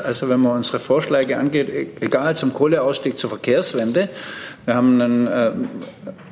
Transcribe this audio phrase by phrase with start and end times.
[0.00, 4.08] Also wenn man unsere Vorschläge angeht, e-, egal zum Kohleausstieg, zur Verkehrswende,
[4.64, 5.50] wir haben einen, äh,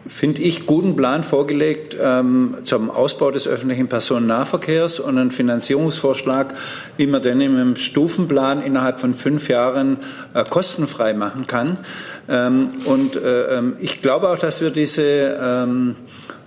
[0.06, 6.54] finde ich, guten Plan vorgelegt ähm, zum Ausbau des öffentlichen Personennahverkehrs und einen Finanzierungsvorschlag,
[6.98, 9.98] wie man den im Stufenplan innerhalb von fünf Jahren
[10.34, 11.78] äh, kostenfrei machen kann.
[12.28, 15.96] Ähm, und äh, ähm, ich glaube auch, dass wir diese ähm,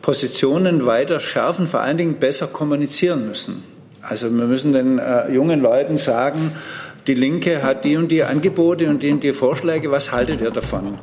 [0.02, 3.64] Positionen weiter schärfen, vor allen Dingen besser kommunizieren müssen.
[4.02, 6.52] Also wir müssen den äh, jungen Leuten sagen,
[7.10, 10.52] die Linke hat die und die Angebote und die und die Vorschläge, was haltet ihr
[10.52, 11.00] davon?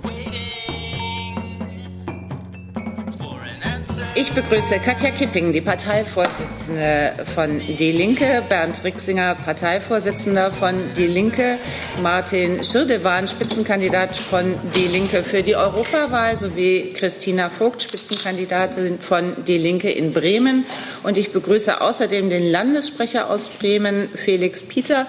[4.14, 11.58] Ich begrüße Katja Kipping, die Parteivorsitzende von Die Linke, Bernd Rixinger, Parteivorsitzender von Die Linke,
[12.00, 19.58] Martin Schirdewan, Spitzenkandidat von Die Linke für die Europawahl, sowie Christina Vogt, Spitzenkandidatin von Die
[19.58, 20.64] Linke in Bremen.
[21.02, 25.06] Und ich begrüße außerdem den Landessprecher aus Bremen, Felix Pieter.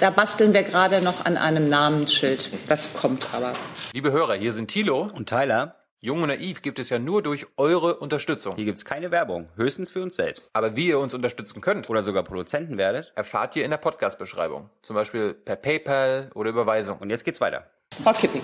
[0.00, 2.50] Da basteln wir gerade noch an einem Namensschild.
[2.68, 3.52] Das kommt aber.
[3.92, 5.74] Liebe Hörer, hier sind Thilo und Tyler.
[6.00, 8.54] Jung und Naiv gibt es ja nur durch eure Unterstützung.
[8.54, 10.50] Hier gibt es keine Werbung, höchstens für uns selbst.
[10.52, 14.70] Aber wie ihr uns unterstützen könnt oder sogar Produzenten werdet, erfahrt ihr in der Podcast-Beschreibung.
[14.84, 16.98] Zum Beispiel per PayPal oder Überweisung.
[16.98, 17.66] Und jetzt geht's weiter.
[18.04, 18.42] Frau Kipping.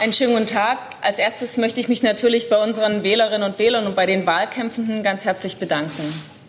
[0.00, 0.78] Einen schönen guten Tag.
[1.02, 5.02] Als erstes möchte ich mich natürlich bei unseren Wählerinnen und Wählern und bei den Wahlkämpfenden
[5.02, 6.39] ganz herzlich bedanken.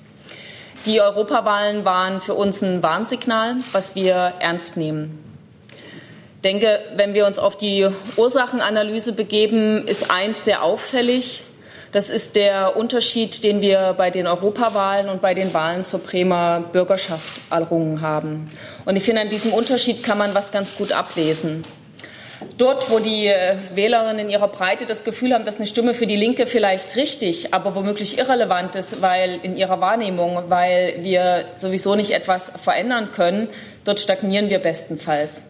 [0.85, 5.21] Die Europawahlen waren für uns ein Warnsignal, was wir ernst nehmen
[6.43, 11.43] denke, wenn wir uns auf die Ursachenanalyse begeben, ist eins sehr auffällig.
[11.91, 16.61] Das ist der Unterschied, den wir bei den Europawahlen und bei den Wahlen zur Bremer
[16.71, 18.49] Bürgerschaft errungen haben.
[18.85, 21.63] Und ich finde, an diesem Unterschied kann man was ganz gut ablesen.
[22.57, 26.07] Dort, wo die äh, Wählerinnen in ihrer Breite das Gefühl haben, dass eine Stimme für
[26.07, 31.95] die Linke vielleicht richtig, aber womöglich irrelevant ist, weil in ihrer Wahrnehmung, weil wir sowieso
[31.95, 33.47] nicht etwas verändern können,
[33.85, 35.43] dort stagnieren wir bestenfalls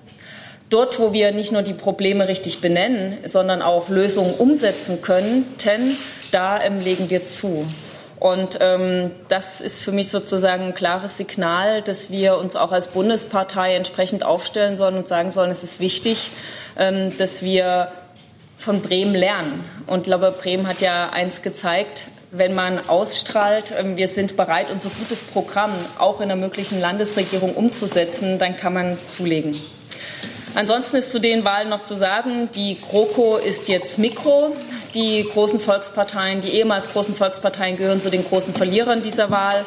[0.72, 5.98] dort, wo wir nicht nur die Probleme richtig benennen, sondern auch Lösungen umsetzen könnten,
[6.32, 7.66] da ähm, legen wir zu.
[8.22, 12.90] Und ähm, das ist für mich sozusagen ein klares Signal, dass wir uns auch als
[12.90, 16.30] Bundespartei entsprechend aufstellen sollen und sagen sollen, es ist wichtig,
[16.78, 17.92] ähm, dass wir
[18.60, 19.64] von Bremen lernen.
[19.88, 24.70] Und ich glaube, Bremen hat ja eins gezeigt, wenn man ausstrahlt, ähm, wir sind bereit,
[24.70, 29.60] unser gutes Programm auch in der möglichen Landesregierung umzusetzen, dann kann man zulegen.
[30.54, 34.56] Ansonsten ist zu den Wahlen noch zu sagen, die GroKo ist jetzt Mikro.
[34.94, 39.66] Die großen Volksparteien, die ehemals großen Volksparteien gehören zu den großen Verlierern dieser Wahl.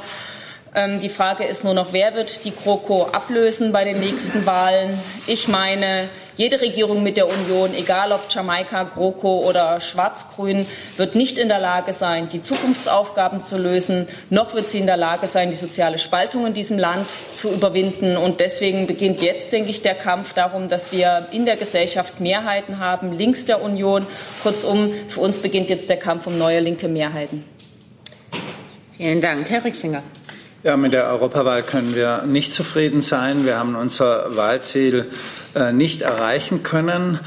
[0.74, 4.98] Ähm, die Frage ist nur noch, wer wird die GroKo ablösen bei den nächsten Wahlen?
[5.26, 11.38] Ich meine, jede Regierung mit der Union, egal ob Jamaika, GroKo oder Schwarz-Grün, wird nicht
[11.38, 15.50] in der Lage sein, die Zukunftsaufgaben zu lösen, noch wird sie in der Lage sein,
[15.50, 18.16] die soziale Spaltung in diesem Land zu überwinden.
[18.16, 22.78] Und deswegen beginnt jetzt, denke ich, der Kampf darum, dass wir in der Gesellschaft Mehrheiten
[22.78, 24.06] haben, links der Union.
[24.42, 27.44] Kurzum, für uns beginnt jetzt der Kampf um neue linke Mehrheiten.
[28.96, 29.50] Vielen Dank.
[29.50, 30.02] Herr Rixinger.
[30.64, 33.44] Ja, mit der Europawahl können wir nicht zufrieden sein.
[33.44, 35.10] Wir haben unser Wahlziel
[35.54, 37.18] äh, nicht erreichen können.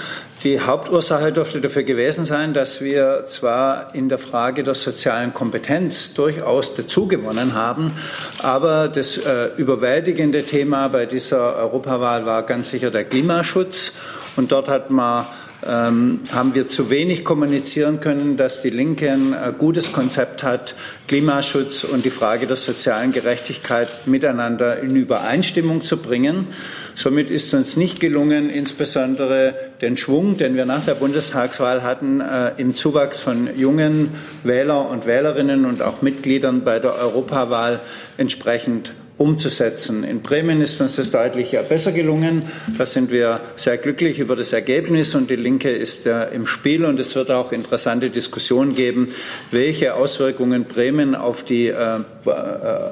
[0.43, 6.15] Die Hauptursache dürfte dafür gewesen sein, dass wir zwar in der Frage der sozialen Kompetenz
[6.15, 7.91] durchaus dazugewonnen haben,
[8.39, 13.91] aber das äh, überwältigende Thema bei dieser Europawahl war ganz sicher der Klimaschutz.
[14.35, 15.27] Und dort hat man
[15.67, 20.75] ähm, haben wir zu wenig kommunizieren können, dass die Linke ein äh, gutes Konzept hat,
[21.07, 26.47] Klimaschutz und die Frage der sozialen Gerechtigkeit miteinander in Übereinstimmung zu bringen.
[26.95, 32.53] Somit ist uns nicht gelungen, insbesondere den Schwung, den wir nach der Bundestagswahl hatten, äh,
[32.57, 37.79] im Zuwachs von jungen Wähler und Wählerinnen und auch Mitgliedern bei der Europawahl
[38.17, 40.03] entsprechend umzusetzen.
[40.03, 42.43] In Bremen ist uns das deutlich besser gelungen.
[42.77, 46.99] Da sind wir sehr glücklich über das Ergebnis und die Linke ist im Spiel und
[46.99, 49.07] es wird auch interessante Diskussionen geben,
[49.51, 52.01] welche Auswirkungen Bremen auf, die, äh, äh,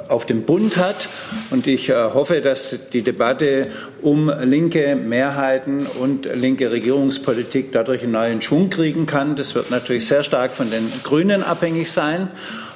[0.07, 1.07] auf den Bund hat.
[1.51, 3.67] Und ich äh, hoffe, dass die Debatte
[4.01, 9.35] um linke Mehrheiten und linke Regierungspolitik dadurch einen neuen Schwung kriegen kann.
[9.35, 12.29] Das wird natürlich sehr stark von den Grünen abhängig sein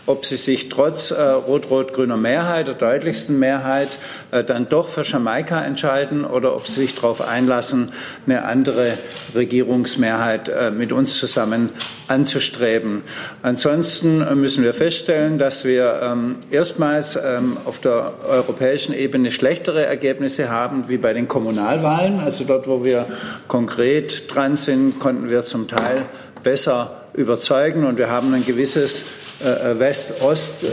[0.10, 4.00] ob sie sich trotz äh, rot-rot-grüner Mehrheit, der deutlichsten Mehrheit,
[4.32, 7.92] äh, dann doch für Jamaika entscheiden oder ob sie sich darauf einlassen,
[8.26, 8.98] eine andere
[9.36, 11.70] Regierungsmehrheit äh, mit uns zusammen
[12.08, 13.04] anzustreben.
[13.44, 19.86] Ansonsten äh, müssen wir feststellen, dass wir ähm, erstmals ähm, auf der europäischen Ebene schlechtere
[19.86, 22.20] Ergebnisse haben wie bei den Kommunalwahlen.
[22.20, 23.06] Also dort, wo wir
[23.48, 26.08] konkret dran sind, konnten wir zum Teil
[26.42, 27.86] besser überzeugen.
[27.86, 29.06] Und wir haben ein gewisses
[29.40, 30.66] West-Ost,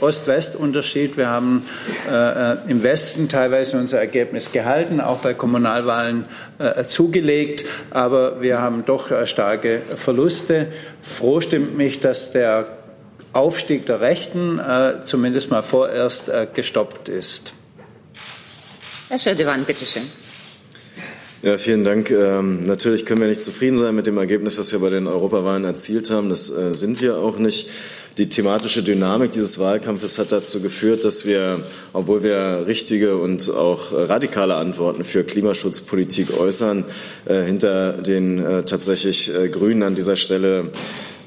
[0.00, 1.16] Ost-West-Unterschied.
[1.16, 1.66] Wir haben
[2.68, 6.24] im Westen teilweise unser Ergebnis gehalten, auch bei Kommunalwahlen
[6.86, 10.68] zugelegt, aber wir haben doch starke Verluste.
[11.02, 12.66] Froh stimmt mich, dass der
[13.32, 14.60] Aufstieg der Rechten
[15.04, 17.52] zumindest mal vorerst gestoppt ist.
[19.08, 20.02] Herr Schirdewan, bitteschön.
[21.40, 22.10] Ja, vielen Dank.
[22.10, 25.64] Ähm, natürlich können wir nicht zufrieden sein mit dem Ergebnis, das wir bei den Europawahlen
[25.64, 26.30] erzielt haben.
[26.30, 27.68] Das äh, sind wir auch nicht.
[28.18, 31.62] Die thematische Dynamik dieses Wahlkampfes hat dazu geführt, dass wir,
[31.92, 36.84] obwohl wir richtige und auch radikale Antworten für Klimaschutzpolitik äußern,
[37.26, 40.72] äh, hinter den äh, tatsächlich äh, Grünen an dieser Stelle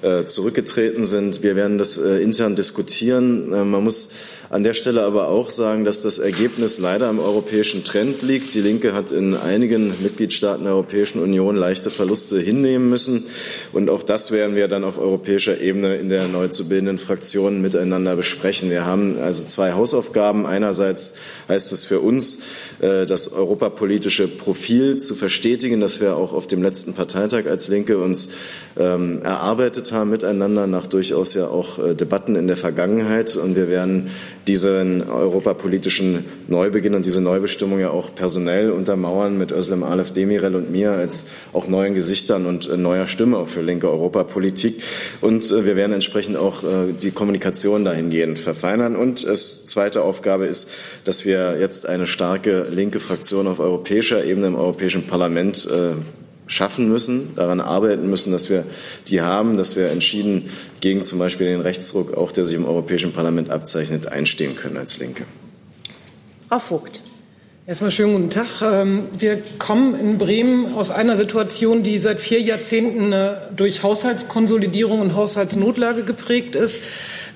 [0.01, 1.41] äh, zurückgetreten sind.
[1.41, 3.49] Wir werden das äh, intern diskutieren.
[3.49, 4.09] Man muss
[4.51, 8.53] an der Stelle aber auch sagen, dass das Ergebnis leider am europäischen Trend liegt.
[8.53, 13.27] Die Linke hat in einigen Mitgliedstaaten der Europäischen Union leichte Verluste hinnehmen müssen.
[13.71, 17.61] Und auch das werden wir dann auf europäischer Ebene in der neu zu bildenden Fraktion
[17.61, 18.69] miteinander besprechen.
[18.69, 20.45] Wir haben also zwei Hausaufgaben.
[20.45, 21.13] Einerseits
[21.47, 22.39] heißt es für uns,
[22.81, 27.99] äh, das europapolitische Profil zu verstetigen, das wir auch auf dem letzten Parteitag als Linke
[27.99, 28.31] uns
[28.77, 33.37] ähm, erarbeitet haben miteinander nach durchaus ja auch äh, Debatten in der Vergangenheit.
[33.37, 34.09] Und wir werden
[34.47, 40.71] diesen europapolitischen Neubeginn und diese Neubestimmung ja auch personell untermauern mit Özlem Alef Demirel und
[40.71, 44.81] mir als auch neuen Gesichtern und äh, neuer Stimme für linke Europapolitik.
[45.21, 48.95] Und äh, wir werden entsprechend auch äh, die Kommunikation dahingehend verfeinern.
[48.95, 50.71] Und es zweite Aufgabe ist,
[51.03, 55.67] dass wir jetzt eine starke linke Fraktion auf europäischer Ebene im Europäischen Parlament
[56.51, 58.65] schaffen müssen, daran arbeiten müssen, dass wir
[59.07, 60.49] die haben, dass wir entschieden
[60.81, 64.99] gegen zum Beispiel den Rechtsruck, auch der sich im Europäischen Parlament abzeichnet, einstehen können als
[64.99, 65.23] Linke.
[66.49, 67.01] Frau Vogt.
[67.67, 68.61] Erstmal schönen guten Tag.
[68.63, 74.99] Ähm, wir kommen in Bremen aus einer Situation, die seit vier Jahrzehnten äh, durch Haushaltskonsolidierung
[74.99, 76.81] und Haushaltsnotlage geprägt ist.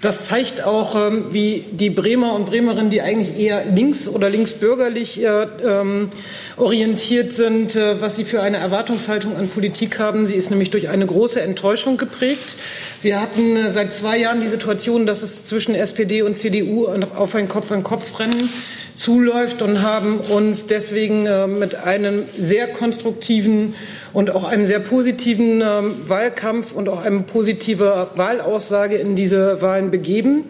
[0.05, 5.23] Das zeigt auch, ähm, wie die Bremer und Bremerinnen, die eigentlich eher links oder linksbürgerlich
[5.23, 6.11] äh, ähm,
[6.57, 10.27] orientiert sind, äh, was sie für eine Erwartungshaltung an Politik haben.
[10.27, 12.55] Sie ist nämlich durch eine große Enttäuschung geprägt.
[13.01, 17.33] Wir hatten äh, seit zwei Jahren die Situation, dass es zwischen SPD und CDU auf
[17.33, 18.51] ein Kopf-an-Kopf-Rennen
[18.95, 21.27] zuläuft und haben uns deswegen
[21.59, 23.73] mit einem sehr konstruktiven
[24.15, 25.65] und auch einem sehr positiven äh,
[26.07, 30.45] Wahlkampf und auch eine positive Wahlaussage in diese Wahlen begeben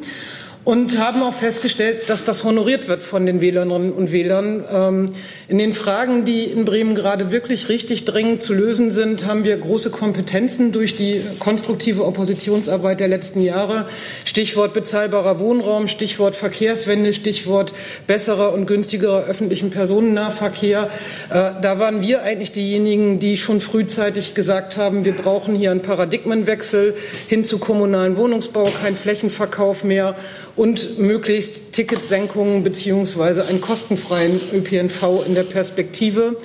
[0.66, 4.66] und haben auch festgestellt, dass das honoriert wird von den Wählerinnen und Wählern.
[4.70, 5.12] Ähm,
[5.48, 9.56] in den Fragen, die in Bremen gerade wirklich richtig dringend zu lösen sind, haben wir
[9.58, 13.86] große Kompetenzen durch die konstruktive Oppositionsarbeit der letzten Jahre.
[14.26, 17.72] Stichwort bezahlbarer Wohnraum, Stichwort Verkehrswende, Stichwort
[18.08, 20.90] besserer und günstigerer öffentlichen Personennahverkehr.
[21.30, 25.84] Äh, da waren wir eigentlich diejenigen, die schon frühzeitig gesagt haben, wir brauchen hier einen
[25.84, 26.96] Paradigmenwechsel
[27.28, 30.16] hin zu kommunalen Wohnungsbau, kein Flächenverkauf mehr
[30.56, 36.38] und möglichst Ticketsenkungen beziehungsweise einen kostenfreien ÖPNV in der Perspektive.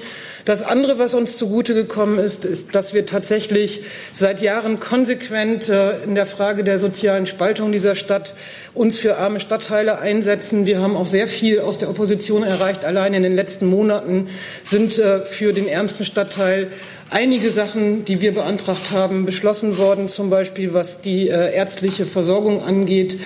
[0.44, 3.82] Das andere, was uns zugute gekommen ist, ist, dass wir tatsächlich
[4.12, 8.34] seit Jahren konsequent äh, in der Frage der sozialen Spaltung dieser Stadt
[8.74, 10.66] uns für arme Stadtteile einsetzen.
[10.66, 12.84] Wir haben auch sehr viel aus der Opposition erreicht.
[12.84, 14.28] Allein in den letzten Monaten
[14.62, 16.68] sind äh, für den ärmsten Stadtteil
[17.10, 22.62] einige Sachen, die wir beantragt haben, beschlossen worden, zum Beispiel was die äh, ärztliche Versorgung
[22.62, 23.18] angeht.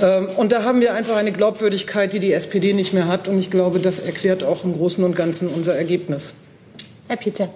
[0.00, 3.28] Ähm, und da haben wir einfach eine Glaubwürdigkeit, die die SPD nicht mehr hat.
[3.28, 6.34] Und ich glaube, das erklärt auch im Großen und Ganzen unser Ergebnis.
[7.08, 7.48] Herr Peter.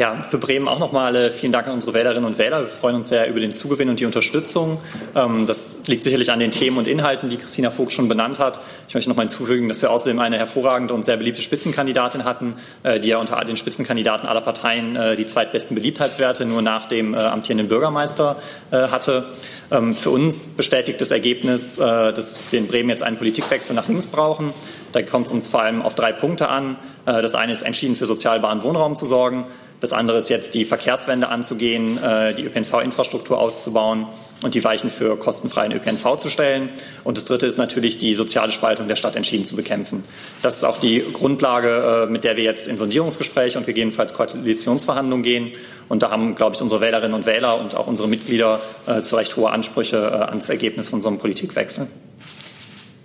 [0.00, 2.60] Ja, für Bremen auch nochmal äh, vielen Dank an unsere Wählerinnen und Wähler.
[2.60, 4.80] Wir freuen uns sehr über den Zugewinn und die Unterstützung.
[5.14, 8.60] Ähm, das liegt sicherlich an den Themen und Inhalten, die Christina Vogt schon benannt hat.
[8.88, 12.98] Ich möchte nochmal hinzufügen, dass wir außerdem eine hervorragende und sehr beliebte Spitzenkandidatin hatten, äh,
[12.98, 17.68] die ja unter den Spitzenkandidaten aller Parteien äh, die zweitbesten Beliebtheitswerte nur nach dem amtierenden
[17.68, 18.36] Bürgermeister
[18.70, 19.26] hatte.
[19.70, 24.06] Ähm, für uns bestätigt das Ergebnis, dass wir in Bremen jetzt einen Politikwechsel nach links
[24.06, 24.54] brauchen.
[24.92, 26.76] Da kommt es uns vor allem auf drei Punkte an.
[27.04, 29.46] Das eine ist entschieden für sozialbaren Wohnraum zu sorgen.
[29.80, 34.06] Das andere ist jetzt, die Verkehrswende anzugehen, äh, die ÖPNV-Infrastruktur auszubauen
[34.42, 36.68] und die Weichen für kostenfreien ÖPNV zu stellen.
[37.02, 40.04] Und das dritte ist natürlich, die soziale Spaltung der Stadt entschieden zu bekämpfen.
[40.42, 45.22] Das ist auch die Grundlage, äh, mit der wir jetzt in Sondierungsgespräche und gegebenenfalls Koalitionsverhandlungen
[45.22, 45.52] gehen.
[45.88, 49.16] Und da haben, glaube ich, unsere Wählerinnen und Wähler und auch unsere Mitglieder äh, zu
[49.16, 51.88] Recht hohe Ansprüche ans Ergebnis von so einem Politikwechsel.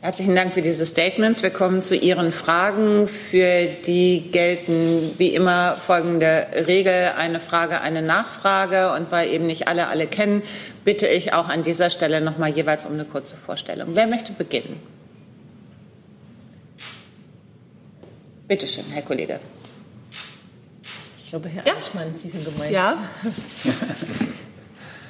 [0.06, 1.42] Herzlichen Dank für diese Statements.
[1.42, 3.08] Wir kommen zu Ihren Fragen.
[3.08, 7.14] Für die gelten wie immer folgende Regel.
[7.18, 8.92] Eine Frage, eine Nachfrage.
[8.92, 10.44] Und weil eben nicht alle alle kennen,
[10.84, 13.96] bitte ich auch an dieser Stelle noch mal jeweils um eine kurze Vorstellung.
[13.96, 14.80] Wer möchte beginnen?
[18.48, 19.40] Bitte schön, Herr Kollege.
[21.24, 21.74] Ich glaube, Herr ja.
[21.78, 22.72] Eichmann, Sie sind gemeint.
[22.72, 23.10] Ja.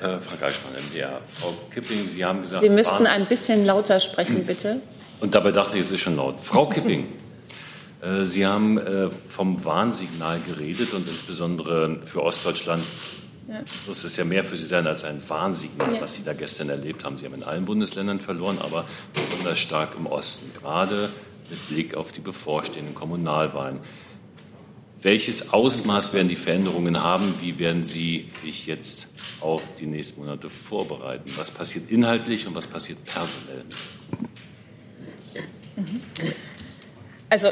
[0.02, 1.22] äh, Frau Eichmann, MDR.
[1.40, 2.64] Frau Kipping, Sie haben gesagt...
[2.64, 4.82] Sie müssten ein bisschen lauter sprechen, bitte.
[5.20, 6.40] Und dabei dachte ich, es ist schon laut.
[6.40, 7.08] Frau Kipping,
[8.02, 12.84] äh, Sie haben äh, vom Warnsignal geredet und insbesondere für Ostdeutschland
[13.48, 13.62] ja.
[13.88, 16.02] muss es ja mehr für Sie sein als ein Warnsignal, ja.
[16.02, 17.16] was Sie da gestern erlebt haben.
[17.16, 21.10] Sie haben in allen Bundesländern verloren, aber besonders stark im Osten, gerade
[21.50, 23.80] mit Blick auf die bevorstehenden Kommunalwahlen.
[25.06, 27.36] Welches Ausmaß werden die Veränderungen haben?
[27.40, 29.10] Wie werden Sie sich jetzt
[29.40, 31.32] auf die nächsten Monate vorbereiten?
[31.38, 33.66] Was passiert inhaltlich und was passiert personell?
[37.30, 37.52] Also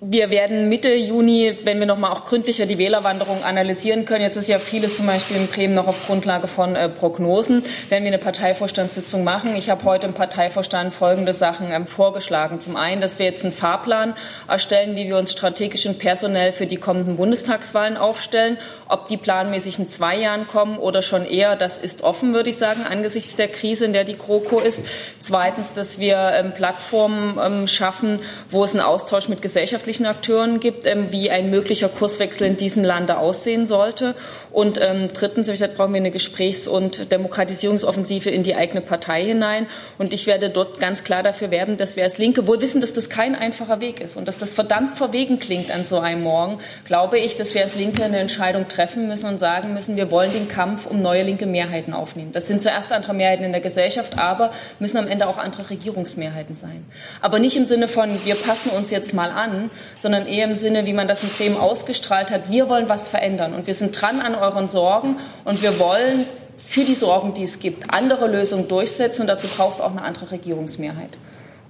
[0.00, 4.36] wir werden Mitte Juni, wenn wir noch mal auch gründlicher die Wählerwanderung analysieren können, jetzt
[4.36, 8.10] ist ja vieles zum Beispiel in Bremen noch auf Grundlage von äh, Prognosen, werden wir
[8.10, 9.56] eine Parteivorstandssitzung machen.
[9.56, 12.60] Ich habe heute im Parteivorstand folgende Sachen ähm, vorgeschlagen.
[12.60, 14.14] Zum einen, dass wir jetzt einen Fahrplan
[14.48, 18.58] erstellen, wie wir uns strategisch und personell für die kommenden Bundestagswahlen aufstellen.
[18.88, 22.56] Ob die planmäßig in zwei Jahren kommen oder schon eher, das ist offen, würde ich
[22.56, 24.82] sagen, angesichts der Krise, in der die GroKo ist.
[25.20, 28.18] Zweitens, dass wir ähm, Plattformen ähm, schaffen,
[28.50, 32.56] wo es einen Austausch mit gesellschaftlichen wirtschaftlichen Akteuren gibt, ähm, wie ein möglicher Kurswechsel in
[32.56, 34.14] diesem Lande aussehen sollte.
[34.50, 39.24] Und ähm, drittens, ich gesagt, brauchen wir eine Gesprächs- und Demokratisierungsoffensive in die eigene Partei
[39.24, 39.66] hinein.
[39.98, 42.92] Und ich werde dort ganz klar dafür werben, dass wir als Linke wohl wissen, dass
[42.92, 46.58] das kein einfacher Weg ist und dass das verdammt verwegen klingt an so einem Morgen,
[46.84, 50.32] glaube ich, dass wir als Linke eine Entscheidung treffen müssen und sagen müssen, wir wollen
[50.32, 52.32] den Kampf um neue linke Mehrheiten aufnehmen.
[52.32, 56.54] Das sind zuerst andere Mehrheiten in der Gesellschaft, aber müssen am Ende auch andere Regierungsmehrheiten
[56.54, 56.84] sein.
[57.20, 60.86] Aber nicht im Sinne von, wir passen uns jetzt mal an, sondern eher im Sinne,
[60.86, 62.50] wie man das in Bremen ausgestrahlt hat.
[62.50, 66.26] Wir wollen was verändern und wir sind dran an euren Sorgen und wir wollen
[66.68, 70.02] für die Sorgen, die es gibt, andere Lösungen durchsetzen und dazu braucht es auch eine
[70.02, 71.10] andere Regierungsmehrheit.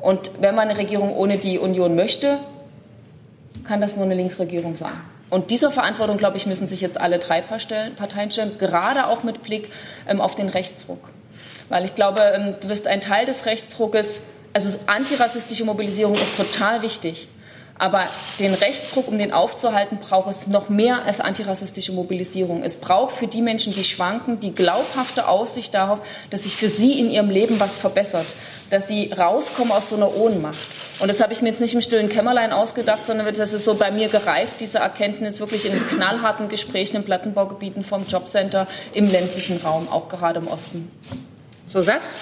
[0.00, 2.38] Und wenn man eine Regierung ohne die Union möchte,
[3.64, 4.92] kann das nur eine Linksregierung sein.
[5.30, 9.42] Und dieser Verantwortung, glaube ich, müssen sich jetzt alle drei Parteien stellen, gerade auch mit
[9.42, 9.70] Blick
[10.08, 11.10] ähm, auf den Rechtsruck.
[11.68, 14.20] Weil ich glaube, ähm, du wirst ein Teil des Rechtsruckes,
[14.52, 17.28] also antirassistische Mobilisierung ist total wichtig.
[17.76, 18.06] Aber
[18.38, 22.62] den Rechtsdruck, um den aufzuhalten, braucht es noch mehr als antirassistische Mobilisierung.
[22.62, 25.98] Es braucht für die Menschen, die schwanken, die glaubhafte Aussicht darauf,
[26.30, 28.26] dass sich für sie in ihrem Leben was verbessert,
[28.70, 30.58] dass sie rauskommen aus so einer Ohnmacht.
[31.00, 33.74] Und das habe ich mir jetzt nicht im stillen Kämmerlein ausgedacht, sondern das ist so
[33.74, 39.60] bei mir gereift, diese Erkenntnis wirklich in knallharten Gesprächen in Plattenbaugebieten vom Jobcenter im ländlichen
[39.60, 40.90] Raum, auch gerade im Osten.
[41.66, 42.14] So Satz?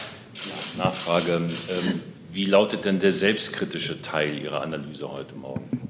[0.78, 1.32] Nachfrage.
[1.68, 5.88] Ähm wie lautet denn der selbstkritische Teil Ihrer Analyse heute Morgen?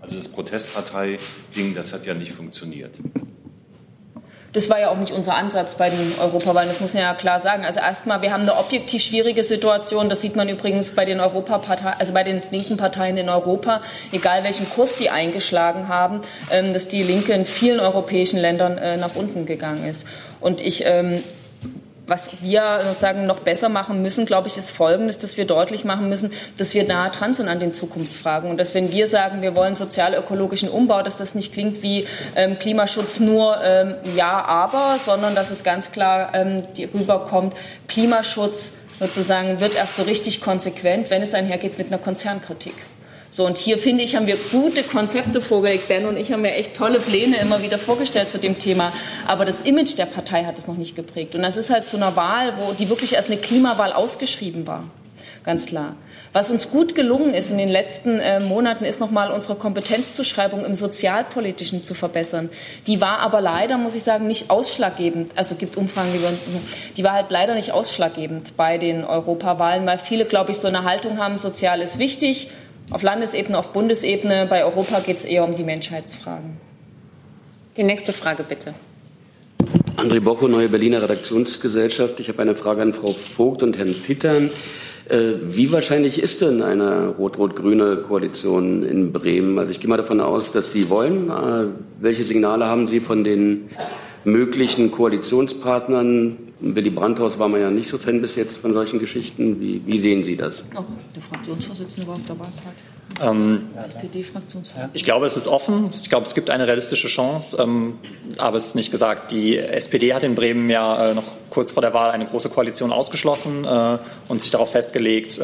[0.00, 2.98] Also das Protestpartei-Ding, das hat ja nicht funktioniert.
[4.52, 7.40] Das war ja auch nicht unser Ansatz bei den Europawahlen, das muss man ja klar
[7.40, 7.64] sagen.
[7.64, 11.94] Also erstmal, wir haben eine objektiv schwierige Situation, das sieht man übrigens bei den Europaparteien,
[11.98, 13.80] also bei den linken Parteien in Europa,
[14.12, 16.20] egal welchen Kurs die eingeschlagen haben,
[16.50, 20.06] ähm, dass die Linke in vielen europäischen Ländern äh, nach unten gegangen ist.
[20.40, 21.22] Und ich ähm,
[22.12, 26.10] was wir sozusagen noch besser machen müssen, glaube ich, ist Folgendes, dass wir deutlich machen
[26.10, 29.56] müssen, dass wir nahe dran sind an den Zukunftsfragen und dass wenn wir sagen, wir
[29.56, 35.34] wollen sozial-ökologischen Umbau, dass das nicht klingt wie ähm, Klimaschutz nur ähm, ja, aber, sondern
[35.34, 37.54] dass es ganz klar ähm, rüberkommt,
[37.88, 42.74] Klimaschutz sozusagen wird erst so richtig konsequent, wenn es einhergeht mit einer Konzernkritik.
[43.34, 45.88] So, und hier finde ich, haben wir gute Konzepte vorgelegt.
[45.88, 48.92] Ben und ich haben ja echt tolle Pläne immer wieder vorgestellt zu dem Thema.
[49.26, 51.34] Aber das Image der Partei hat es noch nicht geprägt.
[51.34, 54.84] Und das ist halt zu einer Wahl, wo die wirklich erst eine Klimawahl ausgeschrieben war.
[55.44, 55.96] Ganz klar.
[56.34, 60.74] Was uns gut gelungen ist in den letzten äh, Monaten, ist nochmal unsere Kompetenzzuschreibung im
[60.74, 62.50] Sozialpolitischen zu verbessern.
[62.86, 65.32] Die war aber leider, muss ich sagen, nicht ausschlaggebend.
[65.36, 66.20] Also gibt Umfragen, die,
[66.98, 70.84] die war halt leider nicht ausschlaggebend bei den Europawahlen, weil viele, glaube ich, so eine
[70.84, 72.50] Haltung haben, sozial ist wichtig,
[72.90, 74.46] auf Landesebene, auf Bundesebene.
[74.48, 76.56] Bei Europa geht es eher um die Menschheitsfragen.
[77.76, 78.74] Die nächste Frage bitte.
[79.96, 82.18] André Bocho, Neue Berliner Redaktionsgesellschaft.
[82.20, 84.50] Ich habe eine Frage an Frau Vogt und Herrn Pittern.
[85.08, 89.58] Äh, wie wahrscheinlich ist denn eine rot-rot-grüne Koalition in Bremen?
[89.58, 91.28] Also ich gehe mal davon aus, dass Sie wollen.
[91.28, 91.66] Äh,
[92.00, 93.68] welche Signale haben Sie von den
[94.24, 96.51] möglichen Koalitionspartnern?
[96.62, 99.60] Willy Brandt-Haus war man ja nicht so Fan bis jetzt von solchen Geschichten.
[99.60, 100.62] Wie, wie sehen Sie das?
[100.76, 102.78] Oh, der Fraktionsvorsitzende war auf der Wahlkarte.
[103.20, 103.68] Ähm,
[104.94, 105.90] ich glaube, es ist offen.
[105.92, 107.56] Ich glaube, es gibt eine realistische Chance.
[107.60, 107.98] Ähm,
[108.38, 109.30] aber es ist nicht gesagt.
[109.30, 112.92] Die SPD hat in Bremen ja äh, noch kurz vor der Wahl eine große Koalition
[112.92, 115.40] ausgeschlossen äh, und sich darauf festgelegt, äh,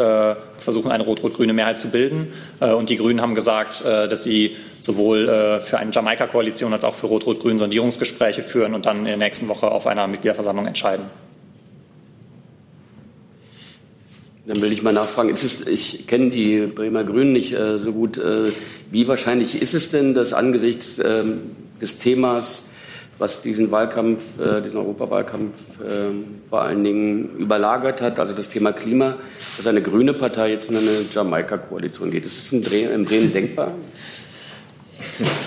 [0.56, 2.32] zu versuchen, eine rot-rot-grüne Mehrheit zu bilden.
[2.60, 6.84] Äh, und die Grünen haben gesagt, äh, dass sie sowohl äh, für eine Jamaika-Koalition als
[6.84, 11.06] auch für rot-rot-grün Sondierungsgespräche führen und dann in der nächsten Woche auf einer Mitgliederversammlung entscheiden.
[14.48, 18.16] Dann will ich mal nachfragen, es, ich kenne die Bremer Grünen nicht äh, so gut.
[18.16, 18.50] Äh,
[18.90, 21.22] wie wahrscheinlich ist es denn, dass angesichts äh,
[21.82, 22.64] des Themas,
[23.18, 26.14] was diesen Wahlkampf, äh, diesen Europawahlkampf äh,
[26.48, 29.16] vor allen Dingen überlagert hat, also das Thema Klima,
[29.58, 32.24] dass eine grüne Partei jetzt in eine Jamaika-Koalition geht.
[32.24, 33.74] Ist das in Bremen denkbar?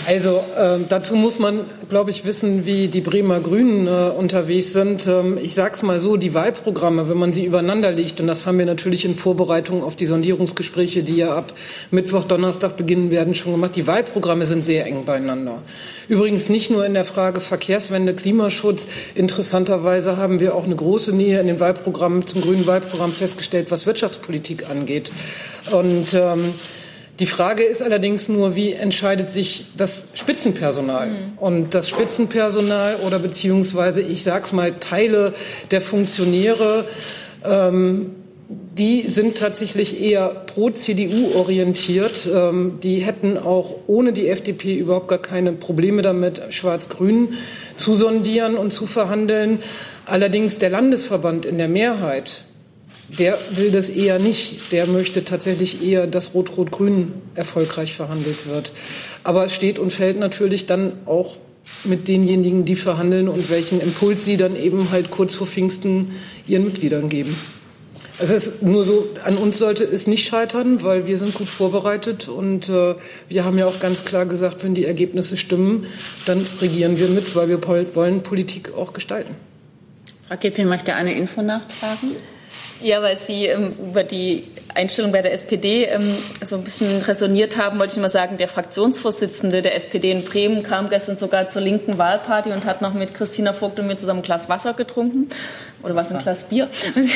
[0.06, 5.08] Also äh, dazu muss man, glaube ich, wissen, wie die Bremer Grünen äh, unterwegs sind.
[5.08, 8.46] Ähm, ich sage es mal so, die Wahlprogramme, wenn man sie übereinander legt, und das
[8.46, 11.54] haben wir natürlich in Vorbereitung auf die Sondierungsgespräche, die ja ab
[11.92, 15.60] Mittwoch, Donnerstag beginnen werden, schon gemacht, die Wahlprogramme sind sehr eng beieinander.
[16.08, 18.88] Übrigens nicht nur in der Frage Verkehrswende, Klimaschutz.
[19.16, 23.86] Interessanterweise haben wir auch eine große Nähe in den Wahlprogrammen zum grünen Wahlprogramm festgestellt, was
[23.86, 25.12] Wirtschaftspolitik angeht.
[25.72, 26.54] Und ähm,
[27.22, 31.08] die Frage ist allerdings nur, wie entscheidet sich das Spitzenpersonal?
[31.08, 31.38] Mhm.
[31.38, 35.36] Und das Spitzenpersonal oder beziehungsweise, ich sage es mal, Teile
[35.70, 36.84] der Funktionäre,
[37.46, 38.16] ähm,
[38.50, 42.28] die sind tatsächlich eher pro CDU orientiert.
[42.34, 47.36] Ähm, die hätten auch ohne die FDP überhaupt gar keine Probleme damit, Schwarz-Grün
[47.78, 49.60] zu sondieren und zu verhandeln.
[50.08, 52.46] Allerdings der Landesverband in der Mehrheit
[53.18, 54.72] der will das eher nicht.
[54.72, 58.72] Der möchte tatsächlich eher, dass Rot-Rot-Grün erfolgreich verhandelt wird.
[59.24, 61.38] Aber es steht und fällt natürlich dann auch
[61.84, 66.14] mit denjenigen, die verhandeln und welchen Impuls sie dann eben halt kurz vor Pfingsten
[66.48, 67.36] ihren Mitgliedern geben.
[68.20, 72.28] Es ist nur so, an uns sollte es nicht scheitern, weil wir sind gut vorbereitet
[72.28, 72.96] und äh,
[73.28, 75.88] wir haben ja auch ganz klar gesagt, wenn die Ergebnisse stimmen,
[76.26, 77.66] dann regieren wir mit, weil wir
[77.96, 79.36] wollen Politik auch gestalten.
[80.28, 82.16] Frau Kipping möchte eine Info nachfragen.
[82.82, 87.58] Ja, weil Sie ähm, über die Einstellung bei der SPD ähm, so ein bisschen resoniert
[87.58, 91.62] haben, wollte ich mal sagen, der Fraktionsvorsitzende der SPD in Bremen kam gestern sogar zur
[91.62, 95.30] linken Wahlparty und hat noch mit Christina Vogt und mir zusammen ein Glas Wasser getrunken.
[95.84, 96.70] Oder was, ein Glas Bier?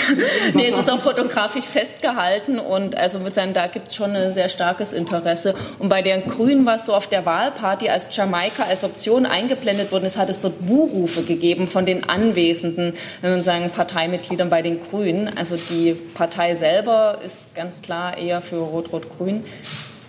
[0.53, 4.33] nee, es ist auch fotografisch festgehalten und also mit seinen, da gibt es schon ein
[4.33, 5.53] sehr starkes Interesse.
[5.77, 9.91] Und bei den Grünen war es so auf der Wahlparty, als Jamaika als Option eingeblendet
[9.91, 14.63] worden ist, hat es dort Buhrufe gegeben von den anwesenden, wenn man sagen, Parteimitgliedern bei
[14.63, 15.31] den Grünen.
[15.37, 19.43] Also die Partei selber ist ganz klar eher für Rot-Rot-Grün.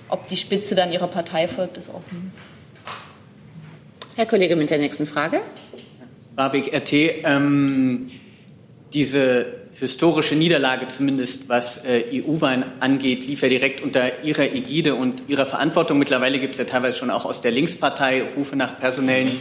[0.08, 2.32] Ob die Spitze dann ihrer Partei folgt, ist offen.
[4.14, 5.40] Herr Kollege mit der nächsten Frage.
[6.34, 6.92] Barwig RT.
[6.92, 8.10] Ähm,
[8.94, 9.46] diese
[9.78, 15.44] historische Niederlage, zumindest was äh, EU-Wahlen angeht, lief ja direkt unter Ihrer Ägide und Ihrer
[15.44, 15.98] Verantwortung.
[15.98, 19.32] Mittlerweile gibt es ja teilweise schon auch aus der Linkspartei Rufe nach personellen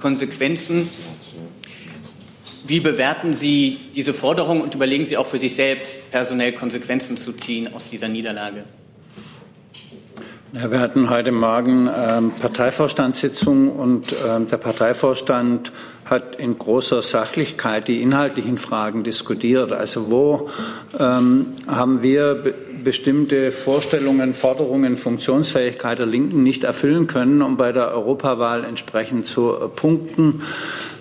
[0.00, 0.88] Konsequenzen.
[2.66, 7.32] Wie bewerten Sie diese Forderung und überlegen Sie auch für sich selbst, personell Konsequenzen zu
[7.32, 8.64] ziehen aus dieser Niederlage?
[10.52, 15.72] Ja, wir hatten heute Morgen ähm, Parteivorstandssitzung und ähm, der Parteivorstand
[16.06, 19.72] hat in großer Sachlichkeit die inhaltlichen Fragen diskutiert.
[19.72, 20.48] Also wo
[20.98, 27.72] ähm, haben wir be bestimmte Vorstellungen, Forderungen, Funktionsfähigkeit der Linken nicht erfüllen können, um bei
[27.72, 30.42] der Europawahl entsprechend zu äh, punkten?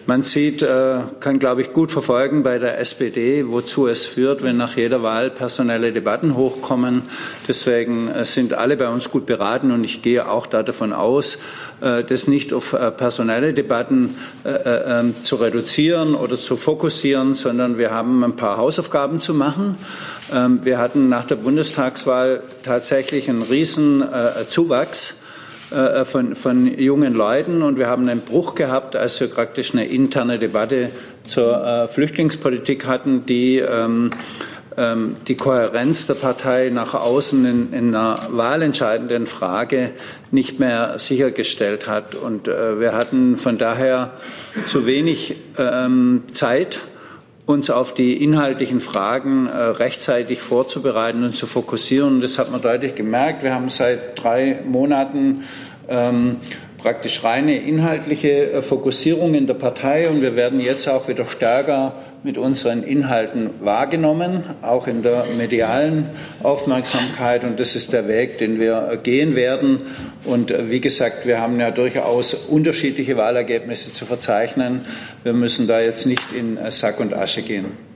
[0.08, 4.56] Man sieht, äh, kann, glaube ich, gut verfolgen bei der SPD, wozu es führt, wenn
[4.56, 7.04] nach jeder Wahl personelle Debatten hochkommen.
[7.48, 11.40] Deswegen äh, sind alle bei uns gut beraten und ich gehe auch davon aus,
[11.82, 14.16] äh, das nicht auf personelle Debatten
[14.46, 19.76] ähm, zu reduzieren oder zu fokussieren, sondern wir haben ein paar Hausaufgaben zu machen.
[20.32, 24.04] Ähm, wir hatten nach der Bundestagswahl tatsächlich einen riesen
[24.50, 25.16] Zuwachs
[25.70, 27.62] von, von jungen Leuten.
[27.62, 30.92] Und wir haben einen Bruch gehabt, als wir praktisch eine interne Debatte
[31.24, 34.12] zur äh, Flüchtlingspolitik hatten, die ähm,
[34.78, 39.92] ähm, die Kohärenz der Partei nach außen in, in, einer wahlentscheidenden Frage
[40.32, 42.16] nicht mehr sichergestellt hat.
[42.16, 44.12] Und äh, wir hatten von daher
[44.66, 46.82] zu wenig ähm, Zeit,
[47.46, 52.22] uns auf die inhaltlichen Fragen äh, rechtzeitig vorzubereiten und zu fokussieren.
[52.22, 53.44] Das hat man deutlich gemerkt.
[53.44, 55.44] Wir haben seit drei Monaten
[55.88, 56.38] ähm,
[56.86, 61.94] praktisch reine inhaltliche äh, Fokussierung in der Partei und wir werden jetzt auch wieder stärker
[62.22, 66.12] mit unseren Inhalten wahrgenommen, auch in der medialen
[66.44, 67.44] Aufmerksamkeit.
[67.44, 69.82] Und das ist der Weg, den wir äh, gehen werden.
[70.26, 74.82] Und äh, wie gesagt, wir haben ja durchaus unterschiedliche Wahlergebnisse zu verzeichnen.
[75.24, 77.95] Wir müssen da jetzt nicht in Sack und Asche gehen.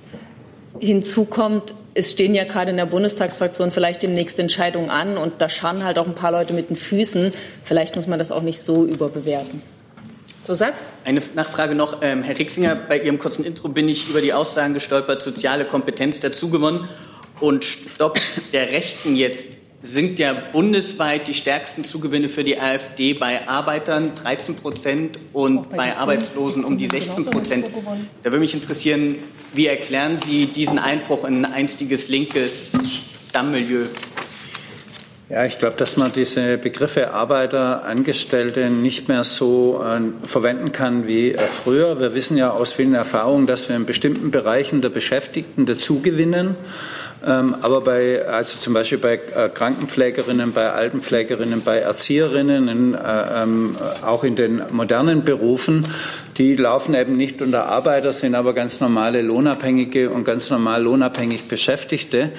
[0.80, 5.50] Hinzu kommt, es stehen ja gerade in der Bundestagsfraktion vielleicht demnächst Entscheidungen an und da
[5.50, 7.34] scharren halt auch ein paar Leute mit den Füßen.
[7.64, 9.62] Vielleicht muss man das auch nicht so überbewerten.
[10.44, 10.88] Zusatz?
[11.04, 12.02] Eine Nachfrage noch.
[12.02, 16.22] Ähm, Herr Rixinger, bei Ihrem kurzen Intro bin ich über die Aussagen gestolpert, soziale Kompetenz
[16.22, 16.90] dazugewonnen.
[17.40, 18.20] Und Stopp
[18.52, 24.56] der Rechten jetzt sind ja bundesweit die stärksten Zugewinne für die AfD bei Arbeitern 13
[24.56, 27.68] Prozent und bei, bei Arbeitslosen um die 16 Prozent.
[28.24, 29.16] Da würde mich interessieren,
[29.54, 32.78] wie erklären Sie diesen Einbruch in ein einstiges linkes
[33.30, 33.86] Stammmilieu?
[35.30, 41.08] Ja, ich glaube, dass man diese Begriffe Arbeiter, Angestellte nicht mehr so äh, verwenden kann
[41.08, 42.00] wie äh, früher.
[42.00, 46.56] Wir wissen ja aus vielen Erfahrungen, dass wir in bestimmten Bereichen der Beschäftigten dazugewinnen.
[47.26, 53.44] Ähm, aber bei, also zum Beispiel bei äh, Krankenpflegerinnen, bei Altenpflegerinnen, bei Erzieherinnen, in, äh,
[53.44, 55.86] ähm, auch in den modernen Berufen,
[56.38, 61.50] die laufen eben nicht unter Arbeiter, sind aber ganz normale Lohnabhängige und ganz normal lohnabhängig
[61.50, 62.32] Beschäftigte.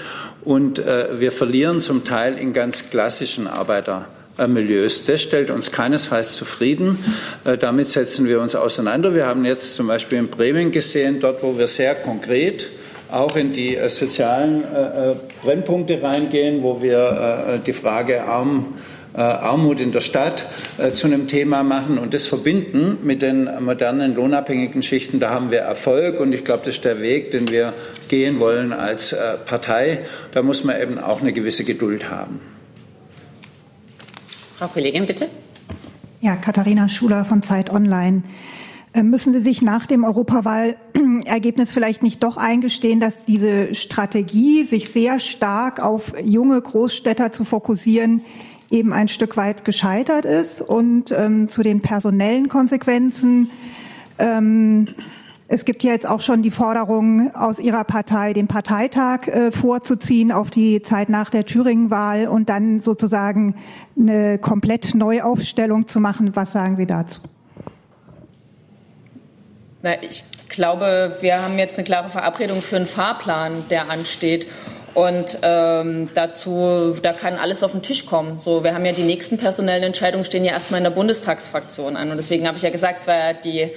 [0.43, 5.05] Und äh, wir verlieren zum Teil in ganz klassischen Arbeitermilieus.
[5.05, 7.05] Das stellt uns keinesfalls zufrieden.
[7.45, 9.15] Äh, damit setzen wir uns auseinander.
[9.15, 12.71] Wir haben jetzt zum Beispiel in Bremen gesehen, dort, wo wir sehr konkret
[13.13, 18.75] auch in die äh, sozialen äh, äh, Brennpunkte reingehen, wo wir die Frage Arm,
[19.15, 20.47] Armut in der Stadt
[20.93, 25.19] zu einem Thema machen und das verbinden mit den modernen lohnabhängigen Schichten.
[25.19, 27.73] Da haben wir Erfolg und ich glaube, das ist der Weg, den wir
[28.09, 30.01] gehen wollen als Partei.
[30.33, 32.41] Da muss man eben auch eine gewisse Geduld haben.
[34.59, 35.27] Frau Kollegin, bitte.
[36.21, 38.23] Ja, Katharina Schuler von Zeit Online.
[38.93, 44.91] Äh, müssen Sie sich nach dem Europawahlergebnis vielleicht nicht doch eingestehen, dass diese Strategie, sich
[44.91, 48.23] sehr stark auf junge Großstädter zu fokussieren,
[48.69, 50.61] eben ein Stück weit gescheitert ist?
[50.61, 53.51] Und ähm, zu den personellen Konsequenzen.
[54.19, 54.89] Ähm,
[55.53, 60.31] es gibt ja jetzt auch schon die Forderung aus Ihrer Partei, den Parteitag äh, vorzuziehen
[60.31, 63.57] auf die Zeit nach der Thüringen-Wahl und dann sozusagen
[63.99, 66.37] eine komplett Neuaufstellung zu machen.
[66.37, 67.21] Was sagen Sie dazu?
[69.83, 74.47] Na, ich glaube, wir haben jetzt eine klare Verabredung für einen Fahrplan, der ansteht.
[74.93, 78.41] Und ähm, dazu, da kann alles auf den Tisch kommen.
[78.41, 82.11] So, wir haben ja die nächsten personellen Entscheidungen stehen ja erstmal in der Bundestagsfraktion an.
[82.11, 83.71] Und deswegen habe ich ja gesagt, es war ja die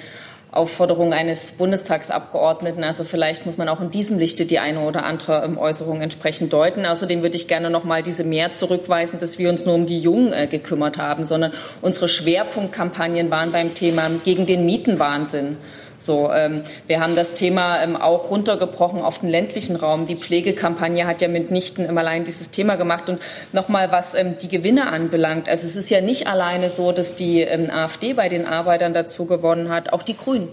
[0.51, 2.83] Aufforderung eines Bundestagsabgeordneten.
[2.83, 6.51] Also vielleicht muss man auch in diesem Lichte die eine oder andere ähm, Äußerung entsprechend
[6.51, 6.85] deuten.
[6.85, 9.99] Außerdem würde ich gerne noch mal diese mehr zurückweisen, dass wir uns nur um die
[9.99, 15.57] Jungen äh, gekümmert haben, sondern unsere Schwerpunktkampagnen waren beim Thema gegen den Mietenwahnsinn.
[16.03, 20.05] So, ähm, wir haben das Thema ähm, auch runtergebrochen auf den ländlichen Raum.
[20.05, 23.07] Die Pflegekampagne hat ja mitnichten im allein dieses Thema gemacht.
[23.07, 23.21] Und
[23.53, 25.47] nochmal, was ähm, die Gewinne anbelangt.
[25.47, 29.25] Also es ist ja nicht alleine so, dass die ähm, AfD bei den Arbeitern dazu
[29.25, 30.49] gewonnen hat, auch die Grünen.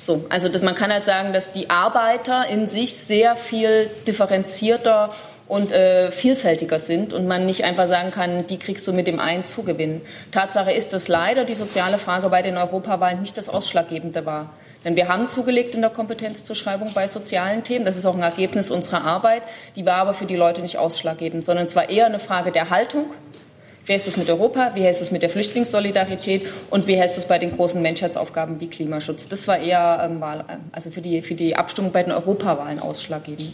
[0.00, 5.10] So, also das, man kann halt sagen, dass die Arbeiter in sich sehr viel differenzierter
[5.50, 9.18] und äh, vielfältiger sind und man nicht einfach sagen kann, die kriegst du mit dem
[9.18, 10.00] einen Zugewinn.
[10.30, 14.54] Tatsache ist, dass leider die soziale Frage bei den Europawahlen nicht das Ausschlaggebende war.
[14.84, 17.84] Denn wir haben zugelegt in der Kompetenzzuschreibung bei sozialen Themen.
[17.84, 19.42] Das ist auch ein Ergebnis unserer Arbeit.
[19.74, 22.70] Die war aber für die Leute nicht ausschlaggebend, sondern es war eher eine Frage der
[22.70, 23.06] Haltung.
[23.86, 24.70] Wie du es mit Europa?
[24.74, 26.46] Wie du es mit der Flüchtlingssolidarität?
[26.70, 29.26] Und wie du es bei den großen Menschheitsaufgaben wie Klimaschutz?
[29.26, 30.22] Das war eher ähm,
[30.70, 33.52] also für die, für die Abstimmung bei den Europawahlen ausschlaggebend.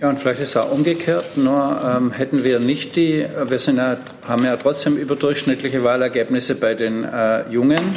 [0.00, 3.76] Ja, und vielleicht ist es auch umgekehrt, nur ähm, hätten wir nicht die, wir sind
[3.76, 7.94] ja, haben ja trotzdem überdurchschnittliche Wahlergebnisse bei den äh, Jungen.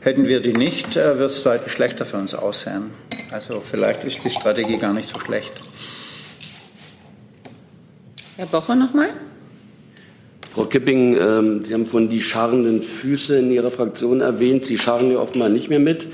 [0.00, 2.90] Hätten wir die nicht, äh, wird es deutlich schlechter für uns aussehen.
[3.30, 5.62] Also vielleicht ist die Strategie gar nicht so schlecht.
[8.36, 9.08] Herr Bocher nochmal.
[10.50, 14.66] Frau Kipping, äh, Sie haben von die scharrenden Füße in Ihrer Fraktion erwähnt.
[14.66, 16.08] Sie scharren ja offenbar nicht mehr mit.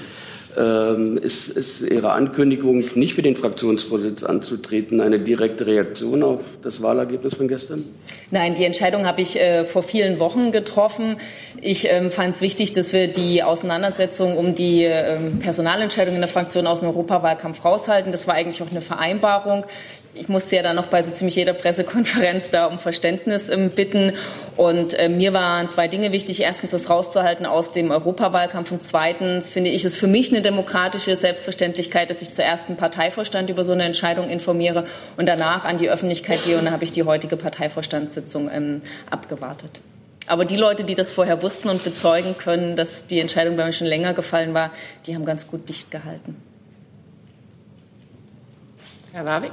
[0.56, 6.82] Ähm, ist, ist Ihre Ankündigung, nicht für den Fraktionsvorsitz anzutreten, eine direkte Reaktion auf das
[6.82, 7.84] Wahlergebnis von gestern?
[8.30, 11.16] Nein, die Entscheidung habe ich äh, vor vielen Wochen getroffen.
[11.60, 16.28] Ich ähm, fand es wichtig, dass wir die Auseinandersetzung um die ähm, Personalentscheidung in der
[16.28, 18.10] Fraktion aus dem Europawahlkampf raushalten.
[18.10, 19.64] Das war eigentlich auch eine Vereinbarung
[20.18, 24.14] ich musste ja dann noch bei so ziemlich jeder Pressekonferenz da um Verständnis ähm, bitten.
[24.56, 26.42] Und äh, mir waren zwei Dinge wichtig.
[26.42, 28.72] Erstens, das rauszuhalten aus dem Europawahlkampf.
[28.72, 33.50] Und zweitens finde ich es für mich eine demokratische Selbstverständlichkeit, dass ich zuerst einen Parteivorstand
[33.50, 36.58] über so eine Entscheidung informiere und danach an die Öffentlichkeit gehe.
[36.58, 39.80] Und da habe ich die heutige Parteivorstandssitzung ähm, abgewartet.
[40.26, 43.72] Aber die Leute, die das vorher wussten und bezeugen können, dass die Entscheidung bei mir
[43.72, 44.72] schon länger gefallen war,
[45.06, 46.36] die haben ganz gut dicht gehalten.
[49.12, 49.52] Herr Warwick?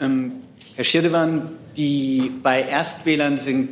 [0.00, 0.32] Ähm,
[0.76, 3.70] Herr Schirdewan, die, bei Erstwählern sind,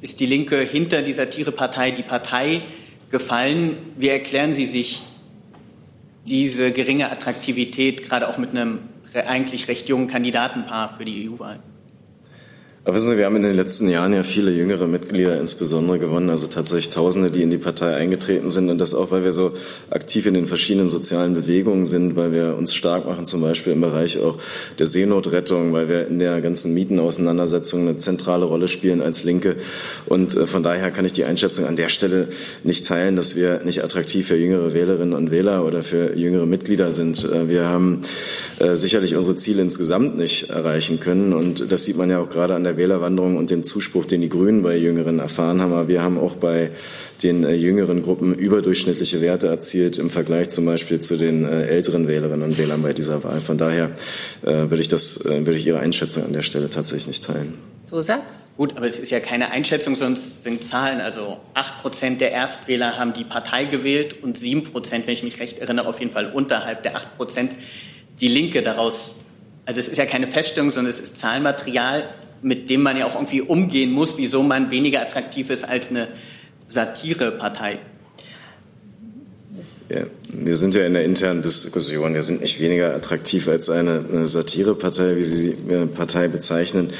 [0.00, 2.62] ist die Linke hinter die Satirepartei die Partei
[3.10, 3.76] gefallen.
[3.96, 5.02] Wie erklären Sie sich
[6.26, 8.80] diese geringe Attraktivität, gerade auch mit einem
[9.14, 11.60] eigentlich recht jungen Kandidatenpaar für die EU-Wahl?
[12.88, 16.30] Aber wissen Sie, wir haben in den letzten Jahren ja viele jüngere Mitglieder insbesondere gewonnen,
[16.30, 18.70] also tatsächlich Tausende, die in die Partei eingetreten sind.
[18.70, 19.52] Und das auch, weil wir so
[19.90, 23.82] aktiv in den verschiedenen sozialen Bewegungen sind, weil wir uns stark machen, zum Beispiel im
[23.82, 24.38] Bereich auch
[24.78, 29.56] der Seenotrettung, weil wir in der ganzen Mietenauseinandersetzung eine zentrale Rolle spielen als Linke.
[30.06, 32.28] Und äh, von daher kann ich die Einschätzung an der Stelle
[32.64, 36.90] nicht teilen, dass wir nicht attraktiv für jüngere Wählerinnen und Wähler oder für jüngere Mitglieder
[36.90, 37.22] sind.
[37.22, 38.00] Äh, wir haben
[38.60, 41.34] äh, sicherlich unsere Ziele insgesamt nicht erreichen können.
[41.34, 44.30] Und das sieht man ja auch gerade an der Wählerwanderung und dem Zuspruch, den die
[44.30, 45.72] Grünen bei Jüngeren erfahren haben.
[45.72, 46.70] Aber wir haben auch bei
[47.22, 52.08] den äh, jüngeren Gruppen überdurchschnittliche Werte erzielt im Vergleich zum Beispiel zu den äh, älteren
[52.08, 53.40] Wählerinnen und Wählern bei dieser Wahl.
[53.40, 53.90] Von daher
[54.42, 57.54] äh, würde ich das, würde ich Ihre Einschätzung an der Stelle tatsächlich nicht teilen.
[57.88, 58.44] Zusatz?
[58.58, 61.00] Gut, aber es ist ja keine Einschätzung, sonst sind Zahlen.
[61.00, 65.40] Also acht Prozent der Erstwähler haben die Partei gewählt und sieben Prozent, wenn ich mich
[65.40, 67.52] recht erinnere, auf jeden Fall unterhalb der acht Prozent
[68.20, 69.14] die Linke daraus.
[69.64, 72.10] Also es ist ja keine Feststellung, sondern es ist Zahlenmaterial
[72.42, 76.08] mit dem man ja auch irgendwie umgehen muss, wieso man weniger attraktiv ist als eine
[76.66, 77.78] Satirepartei.
[79.88, 82.12] Ja, wir sind ja in der internen Diskussion.
[82.12, 86.90] Wir sind nicht weniger attraktiv als eine, eine Satirepartei, wie Sie die äh, Partei bezeichnen.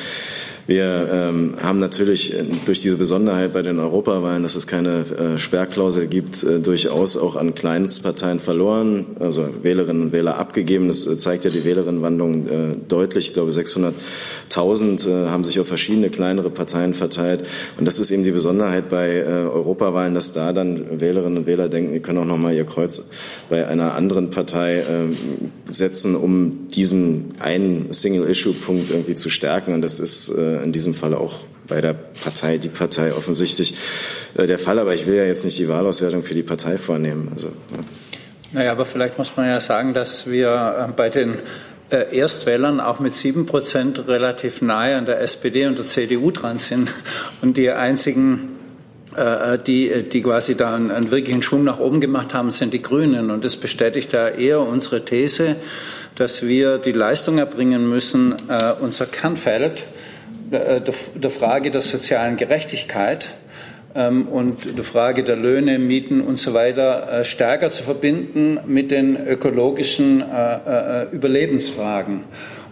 [0.69, 5.39] Wir ähm, haben natürlich äh, durch diese Besonderheit bei den Europawahlen, dass es keine äh,
[5.39, 10.89] Sperrklausel gibt, äh, durchaus auch an Kleinstparteien verloren, also Wählerinnen und Wähler abgegeben.
[10.89, 12.51] Das äh, zeigt ja die Wählerinnenwandlung äh,
[12.87, 13.29] deutlich.
[13.29, 17.47] Ich glaube, 600.000 äh, haben sich auf verschiedene kleinere Parteien verteilt.
[17.79, 21.95] Und das ist eben die Besonderheit bei Europawahlen, dass da dann Wählerinnen und Wähler denken,
[21.95, 23.09] die können auch noch mal ihr Kreuz
[23.49, 24.85] bei einer anderen Partei äh,
[25.71, 29.73] setzen, um diesen einen Single-Issue-Punkt irgendwie zu stärken.
[29.73, 33.75] Und das ist äh, in diesem Fall auch bei der Partei, die Partei offensichtlich
[34.37, 34.79] äh, der Fall.
[34.79, 37.31] Aber ich will ja jetzt nicht die Wahlauswertung für die Partei vornehmen.
[37.33, 37.85] Also, ja.
[38.53, 41.35] Naja, aber vielleicht muss man ja sagen, dass wir äh, bei den
[41.91, 46.59] äh, Erstwählern auch mit sieben Prozent relativ nahe an der SPD und der CDU dran
[46.59, 46.93] sind
[47.43, 48.55] und die einzigen
[49.67, 53.33] die, die quasi da einen, einen, wirklichen Schwung nach oben gemacht haben, sind die Grünen.
[53.33, 55.57] Und das bestätigt da eher unsere These,
[56.15, 59.85] dass wir die Leistung erbringen müssen, äh, unser Kernfeld äh,
[60.51, 63.35] der Frage der sozialen Gerechtigkeit
[63.95, 68.91] ähm, und der Frage der Löhne, Mieten und so weiter äh, stärker zu verbinden mit
[68.91, 72.25] den ökologischen äh, Überlebensfragen.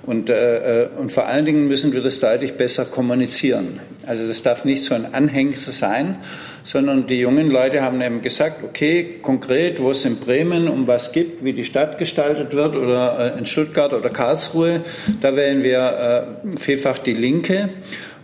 [0.06, 3.80] Und, äh, und vor allen Dingen müssen wir das deutlich besser kommunizieren.
[4.06, 6.18] Also das darf nicht so ein Anhängsel sein,
[6.62, 11.10] sondern die jungen Leute haben eben gesagt, okay, konkret, wo es in Bremen um was
[11.10, 14.82] gibt, wie die Stadt gestaltet wird oder äh, in Stuttgart oder Karlsruhe,
[15.20, 17.70] da wählen wir äh, vielfach die Linke.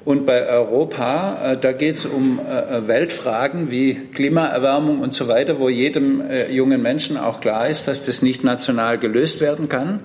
[0.05, 5.61] Und bei Europa, äh, da geht es um äh, Weltfragen wie Klimaerwärmung und so weiter,
[5.61, 10.01] wo jedem äh, jungen Menschen auch klar ist, dass das nicht national gelöst werden kann.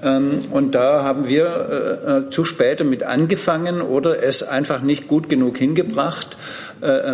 [0.00, 5.58] Ähm, und da haben wir zu spät damit angefangen oder es einfach nicht gut genug
[5.58, 6.36] hingebracht,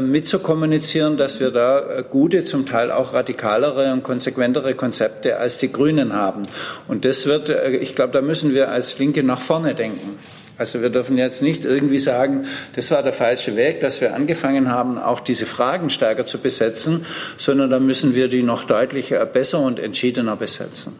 [0.00, 6.14] mitzukommunizieren, dass wir da gute, zum Teil auch radikalere und konsequentere Konzepte als die Grünen
[6.14, 6.44] haben.
[6.86, 10.18] Und das wird, ich glaube, da müssen wir als Linke nach vorne denken.
[10.58, 14.70] Also wir dürfen jetzt nicht irgendwie sagen, das war der falsche Weg, dass wir angefangen
[14.70, 19.60] haben, auch diese Fragen stärker zu besetzen, sondern da müssen wir die noch deutlich besser
[19.60, 20.98] und entschiedener besetzen.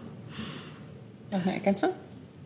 [1.32, 1.90] Noch eine Ergänzung?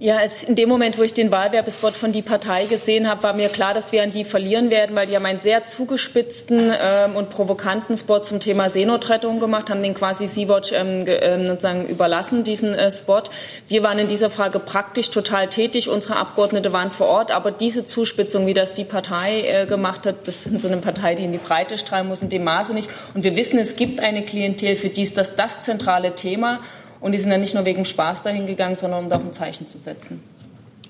[0.03, 3.35] Ja, es, in dem Moment, wo ich den Wahlwerbespot von die Partei gesehen habe, war
[3.35, 7.15] mir klar, dass wir an die verlieren werden, weil die haben einen sehr zugespitzten ähm,
[7.15, 12.43] und provokanten Spot zum Thema Seenotrettung gemacht, haben den quasi Sea-Watch ähm, äh, sozusagen überlassen,
[12.43, 13.23] diesen äh, Spot.
[13.69, 17.87] Wir waren in dieser Frage praktisch total tätig, unsere Abgeordnete waren vor Ort, aber diese
[17.87, 21.31] Zuspitzung, wie das die Partei äh, gemacht hat, das ist so eine Partei, die in
[21.31, 22.91] die Breite strahlen muss, in dem Maße nicht.
[23.15, 26.59] Und wir wissen, es gibt eine Klientel, für die ist das das zentrale Thema.
[27.03, 29.33] Und die sind dann nicht nur wegen Spaß dahin gegangen, sondern um da auch ein
[29.33, 30.23] Zeichen zu setzen.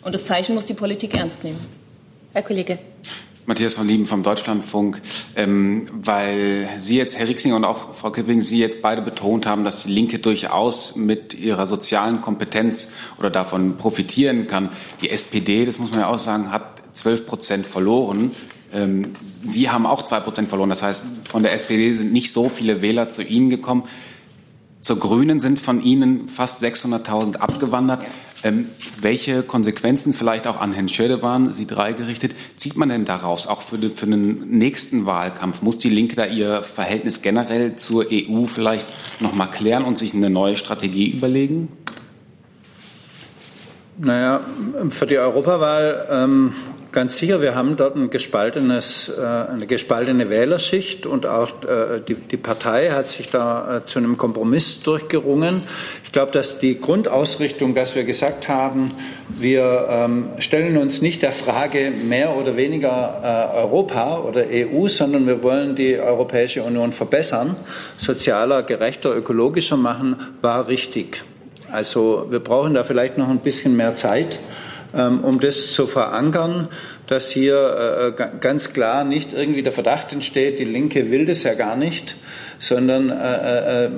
[0.03, 1.61] Und das Zeichen muss die Politik ernst nehmen.
[2.35, 2.79] Herr Kollege.
[3.47, 5.03] Matthias von Lieben vom Deutschlandfunk,
[5.35, 9.65] ähm, weil Sie jetzt, Herr Rixinger und auch Frau Kipping, Sie jetzt beide betont haben,
[9.65, 14.69] dass die Linke durchaus mit ihrer sozialen Kompetenz oder davon profitieren kann.
[15.01, 18.31] Die SPD, das muss man ja auch sagen, hat 12 Prozent verloren.
[18.73, 20.71] Ähm, Sie haben auch zwei Prozent verloren.
[20.71, 23.85] Das heißt, von der SPD sind nicht so viele Wähler zu Ihnen gekommen.
[24.83, 28.05] Zur Grünen sind von Ihnen fast 600.000 abgewandert.
[28.43, 28.67] Ähm,
[29.01, 33.63] welche Konsequenzen vielleicht auch an Herrn Schödewan, Sie drei gerichtet, zieht man denn daraus, auch
[33.63, 35.63] für, den, für den nächsten Wahlkampf?
[35.63, 38.87] Muss die Linke da ihr Verhältnis generell zur EU vielleicht
[39.21, 41.69] noch mal klären und sich eine neue Strategie überlegen?
[43.99, 44.41] Naja,
[44.91, 46.55] für die Europawahl ähm,
[46.93, 52.15] ganz sicher, wir haben dort ein gespaltenes, äh, eine gespaltene Wählerschicht und auch äh, die,
[52.15, 55.63] die Partei hat sich da äh, zu einem Kompromiss durchgerungen.
[56.05, 58.93] Ich glaube, dass die Grundausrichtung, dass wir gesagt haben,
[59.29, 65.43] wir ähm, stellen uns nicht der Frage mehr oder weniger Europa oder EU, sondern wir
[65.43, 67.57] wollen die Europäische Union verbessern,
[67.97, 71.25] sozialer, gerechter, ökologischer machen, war richtig.
[71.71, 74.39] Also wir brauchen da vielleicht noch ein bisschen mehr Zeit.
[74.95, 76.69] Ähm, um das zu verankern,
[77.07, 81.55] dass hier äh, ganz klar nicht irgendwie der Verdacht entsteht, die Linke will das ja
[81.55, 82.17] gar nicht,
[82.59, 83.91] sondern äh, äh,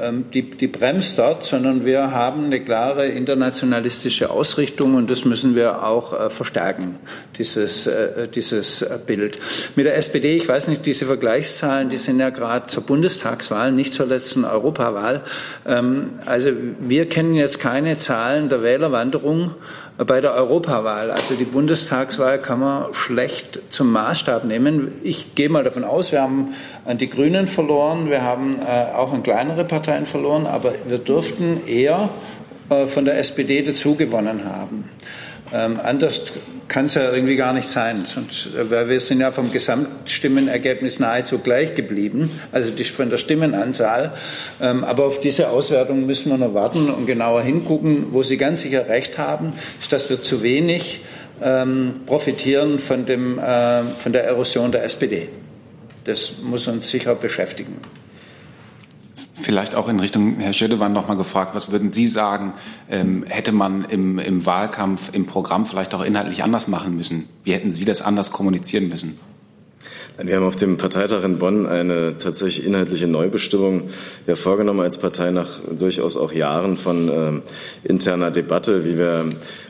[0.00, 5.54] ähm, die, die bremst dort, sondern wir haben eine klare internationalistische Ausrichtung und das müssen
[5.54, 6.96] wir auch verstärken,
[7.38, 7.88] dieses,
[8.34, 9.38] dieses Bild.
[9.76, 13.94] Mit der SPD, ich weiß nicht, diese Vergleichszahlen, die sind ja gerade zur Bundestagswahl, nicht
[13.94, 15.22] zur letzten Europawahl.
[15.66, 16.50] Ähm, also
[16.80, 19.54] wir kennen jetzt keine Zahlen der Wählerwanderung
[20.06, 21.10] bei der Europawahl.
[21.10, 24.92] Also die Bundestagswahl kann man schlecht zum Maßstab nehmen.
[25.02, 29.12] Ich gehe mal davon aus, wir haben an die Grünen verloren, wir haben äh, auch
[29.12, 32.08] an kleinere Parteien verloren, aber wir dürften eher
[32.70, 34.88] äh, von der SPD dazugewonnen haben.
[35.52, 36.22] Ähm, anders
[36.68, 41.00] kann es ja irgendwie gar nicht sein, sonst, äh, weil wir sind ja vom Gesamtstimmenergebnis
[41.00, 44.12] nahezu gleich geblieben, also die, von der Stimmenanzahl.
[44.60, 48.06] Ähm, aber auf diese Auswertung müssen wir noch warten und genauer hingucken.
[48.12, 51.00] Wo Sie ganz sicher recht haben, ist, dass wir zu wenig
[51.42, 55.28] ähm, profitieren von, dem, äh, von der Erosion der SPD.
[56.04, 57.76] Das muss uns sicher beschäftigen.
[59.40, 62.52] Vielleicht auch in Richtung Herr Schödewan noch mal gefragt, was würden Sie sagen,
[62.90, 67.28] ähm, hätte man im, im Wahlkampf, im Programm vielleicht auch inhaltlich anders machen müssen?
[67.42, 69.18] Wie hätten Sie das anders kommunizieren müssen?
[70.22, 73.84] Wir haben auf dem Parteitag in Bonn eine tatsächlich inhaltliche Neubestimmung
[74.26, 79.24] ja vorgenommen als Partei nach durchaus auch Jahren von äh, interner Debatte, wie wir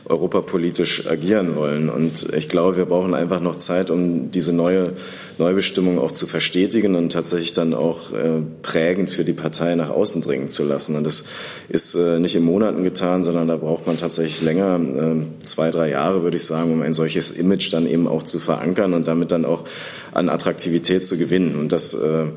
[0.05, 1.89] europapolitisch agieren wollen.
[1.89, 4.93] Und ich glaube, wir brauchen einfach noch Zeit, um diese neue
[5.37, 10.21] Neubestimmung auch zu verstetigen und tatsächlich dann auch äh, prägend für die Partei nach außen
[10.21, 10.97] dringen zu lassen.
[10.97, 11.23] Und das
[11.69, 15.89] ist äh, nicht in Monaten getan, sondern da braucht man tatsächlich länger, äh, zwei, drei
[15.89, 19.31] Jahre, würde ich sagen, um ein solches Image dann eben auch zu verankern und damit
[19.31, 19.63] dann auch
[20.11, 21.57] an Attraktivität zu gewinnen.
[21.57, 22.27] Und das äh,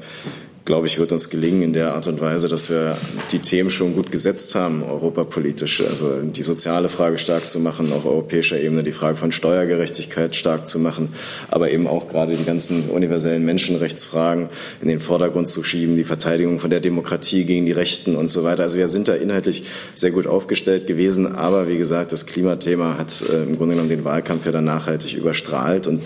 [0.65, 2.97] glaube ich, wird uns gelingen in der Art und Weise, dass wir
[3.33, 5.83] die Themen schon gut gesetzt haben, europapolitisch.
[5.83, 10.67] Also die soziale Frage stark zu machen, auf europäischer Ebene die Frage von Steuergerechtigkeit stark
[10.67, 11.13] zu machen,
[11.51, 14.49] aber eben auch gerade die ganzen universellen Menschenrechtsfragen
[14.81, 18.43] in den Vordergrund zu schieben, die Verteidigung von der Demokratie gegen die Rechten und so
[18.43, 18.63] weiter.
[18.63, 23.23] Also wir sind da inhaltlich sehr gut aufgestellt gewesen, aber wie gesagt, das Klimathema hat
[23.29, 26.03] äh, im Grunde genommen den Wahlkampf ja dann nachhaltig überstrahlt und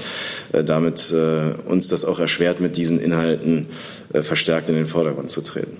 [0.52, 3.68] äh, damit äh, uns das auch erschwert, mit diesen Inhalten
[4.12, 5.76] verstärkt in den Vordergrund zu treten.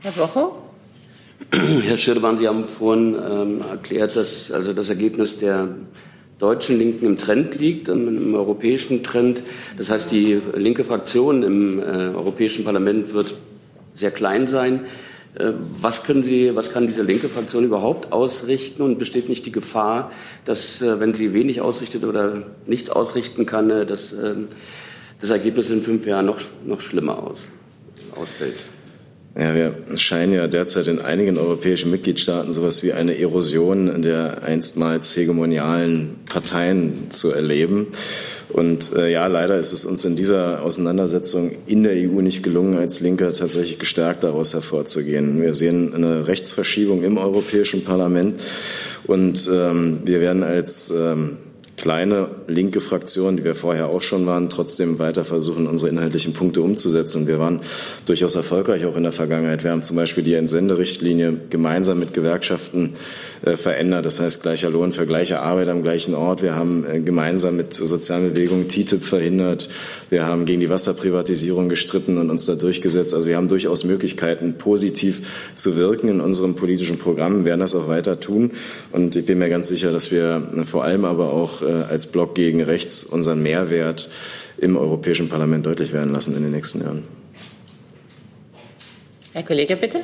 [0.00, 0.52] Herr Woche?
[1.52, 5.68] Herr Schirdewan, Sie haben vorhin ähm, erklärt, dass also das Ergebnis der
[6.38, 9.42] deutschen Linken im Trend liegt, im europäischen Trend.
[9.76, 13.34] Das heißt, die linke Fraktion im äh, Europäischen Parlament wird
[13.92, 14.86] sehr klein sein.
[15.34, 19.52] Äh, was können Sie, was kann diese linke Fraktion überhaupt ausrichten und besteht nicht die
[19.52, 20.10] Gefahr,
[20.44, 24.48] dass, äh, wenn sie wenig ausrichtet oder nichts ausrichten kann, äh, dass ähm,
[25.20, 27.46] das Ergebnis in fünf Jahren noch, noch schlimmer aus,
[28.16, 28.56] ausfällt.
[29.38, 35.16] Ja, wir scheinen ja derzeit in einigen europäischen Mitgliedstaaten sowas wie eine Erosion der einstmals
[35.16, 37.86] hegemonialen Parteien zu erleben.
[38.48, 42.76] Und äh, ja, leider ist es uns in dieser Auseinandersetzung in der EU nicht gelungen,
[42.76, 45.40] als Linke tatsächlich gestärkt daraus hervorzugehen.
[45.40, 48.40] Wir sehen eine Rechtsverschiebung im Europäischen Parlament
[49.06, 51.38] und ähm, wir werden als ähm,
[51.80, 56.60] kleine linke Fraktion, die wir vorher auch schon waren, trotzdem weiter versuchen, unsere inhaltlichen Punkte
[56.60, 57.26] umzusetzen.
[57.26, 57.60] Wir waren
[58.04, 59.64] durchaus erfolgreich auch in der Vergangenheit.
[59.64, 62.92] Wir haben zum Beispiel die Entsenderichtlinie gemeinsam mit Gewerkschaften
[63.42, 64.04] äh, verändert.
[64.04, 66.42] Das heißt, gleicher Lohn für gleiche Arbeit am gleichen Ort.
[66.42, 69.70] Wir haben äh, gemeinsam mit sozialen Bewegungen TTIP verhindert.
[70.10, 73.14] Wir haben gegen die Wasserprivatisierung gestritten und uns da durchgesetzt.
[73.14, 77.88] Also wir haben durchaus Möglichkeiten, positiv zu wirken in unserem politischen Programm, werden das auch
[77.88, 78.50] weiter tun.
[78.92, 82.34] Und ich bin mir ganz sicher, dass wir vor allem aber auch äh, als Block
[82.34, 84.10] gegen rechts unseren Mehrwert
[84.58, 87.04] im Europäischen Parlament deutlich werden lassen in den nächsten Jahren.
[89.32, 90.00] Herr Kollege, bitte.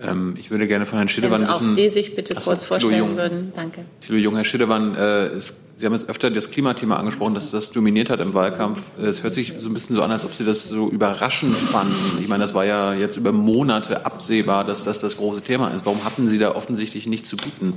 [0.00, 1.70] Ähm, ich würde gerne von Herrn Schiddewann Wenn wissen.
[1.70, 3.16] auch Sie sich bitte Achso, kurz vorstellen Jung.
[3.16, 3.52] würden.
[3.54, 3.84] Danke.
[4.00, 7.70] Thilo Jung, Herr Schiddewann, äh, es, Sie haben jetzt öfter das Klimathema angesprochen, dass das
[7.70, 8.80] dominiert hat im Wahlkampf.
[9.00, 12.20] Es hört sich so ein bisschen so an, als ob Sie das so überraschend fanden.
[12.20, 15.86] Ich meine, das war ja jetzt über Monate absehbar, dass das das große Thema ist.
[15.86, 17.74] Warum hatten Sie da offensichtlich nichts zu bieten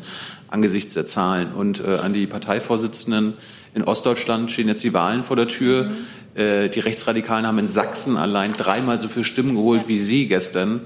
[0.47, 1.53] angesichts der Zahlen?
[1.53, 3.35] Und äh, an die Parteivorsitzenden
[3.75, 5.91] in Ostdeutschland stehen jetzt die Wahlen vor der Tür.
[6.33, 10.81] Äh, die Rechtsradikalen haben in Sachsen allein dreimal so viele Stimmen geholt wie Sie gestern.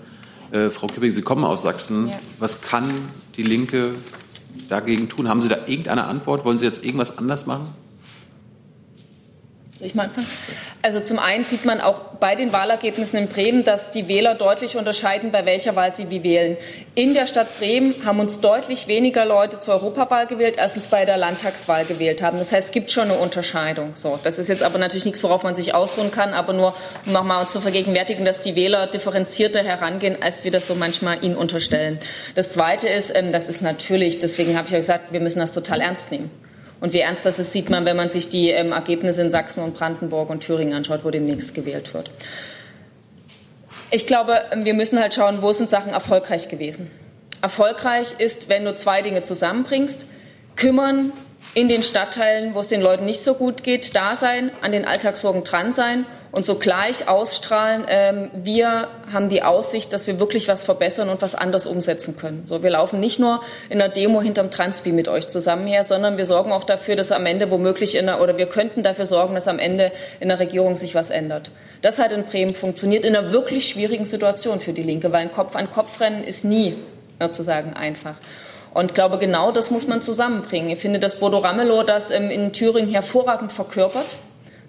[0.51, 2.10] Äh, Frau Kipping, Sie kommen aus Sachsen.
[2.10, 2.19] Ja.
[2.39, 2.89] Was kann
[3.38, 3.95] die Linke
[4.70, 5.30] dagegen tun?
[5.30, 6.46] Haben Sie da irgendeine Antwort?
[6.46, 7.68] Wollen Sie jetzt irgendwas anders machen?
[9.86, 10.28] Soll ich mal anfangen?
[10.82, 14.78] Also zum einen sieht man auch bei den Wahlergebnissen in Bremen, dass die Wähler deutlich
[14.78, 16.57] unterscheiden, bei welcher Wahl sie wie wählen.
[16.95, 21.05] In der Stadt Bremen haben uns deutlich weniger Leute zur Europawahl gewählt, als uns bei
[21.05, 22.39] der Landtagswahl gewählt haben.
[22.39, 23.91] Das heißt, es gibt schon eine Unterscheidung.
[23.95, 27.14] So, das ist jetzt aber natürlich nichts, worauf man sich ausruhen kann, aber nur um
[27.14, 31.36] nochmal uns zu vergegenwärtigen, dass die Wähler differenzierter herangehen, als wir das so manchmal ihnen
[31.36, 31.99] unterstellen.
[32.34, 35.53] Das Zweite ist, ähm, das ist natürlich, deswegen habe ich ja gesagt, wir müssen das
[35.53, 36.32] total ernst nehmen.
[36.82, 39.63] Und wie ernst das ist, sieht man, wenn man sich die ähm, Ergebnisse in Sachsen
[39.63, 42.11] und Brandenburg und Thüringen anschaut, wo demnächst gewählt wird.
[43.91, 46.91] Ich glaube, ähm, wir müssen halt schauen, wo sind Sachen erfolgreich gewesen.
[47.41, 50.05] Erfolgreich ist, wenn du zwei Dinge zusammenbringst,
[50.55, 51.11] kümmern
[51.53, 54.86] in den Stadtteilen, wo es den Leuten nicht so gut geht, da sein, an den
[54.86, 56.05] Alltagssorgen dran sein
[56.36, 61.34] und sogleich ausstrahlen, ähm, wir haben die Aussicht, dass wir wirklich was verbessern und was
[61.34, 62.44] anders umsetzen können.
[62.46, 66.18] So, wir laufen nicht nur in einer Demo hinterm Transpi mit euch zusammen her, sondern
[66.18, 69.34] wir sorgen auch dafür, dass am Ende womöglich in einer, oder wir könnten dafür sorgen,
[69.34, 71.52] dass am Ende in der Regierung sich was ändert.
[71.82, 75.32] Das hat in Bremen funktioniert in einer wirklich schwierigen Situation für die Linke, weil ein
[75.32, 76.76] Kopf an Kopf rennen ist nie
[77.18, 78.16] sozusagen einfach.
[78.74, 80.70] Und ich glaube, genau das muss man zusammenbringen.
[80.70, 84.18] Ich finde, dass Bodo Ramelow das ähm, in Thüringen hervorragend verkörpert.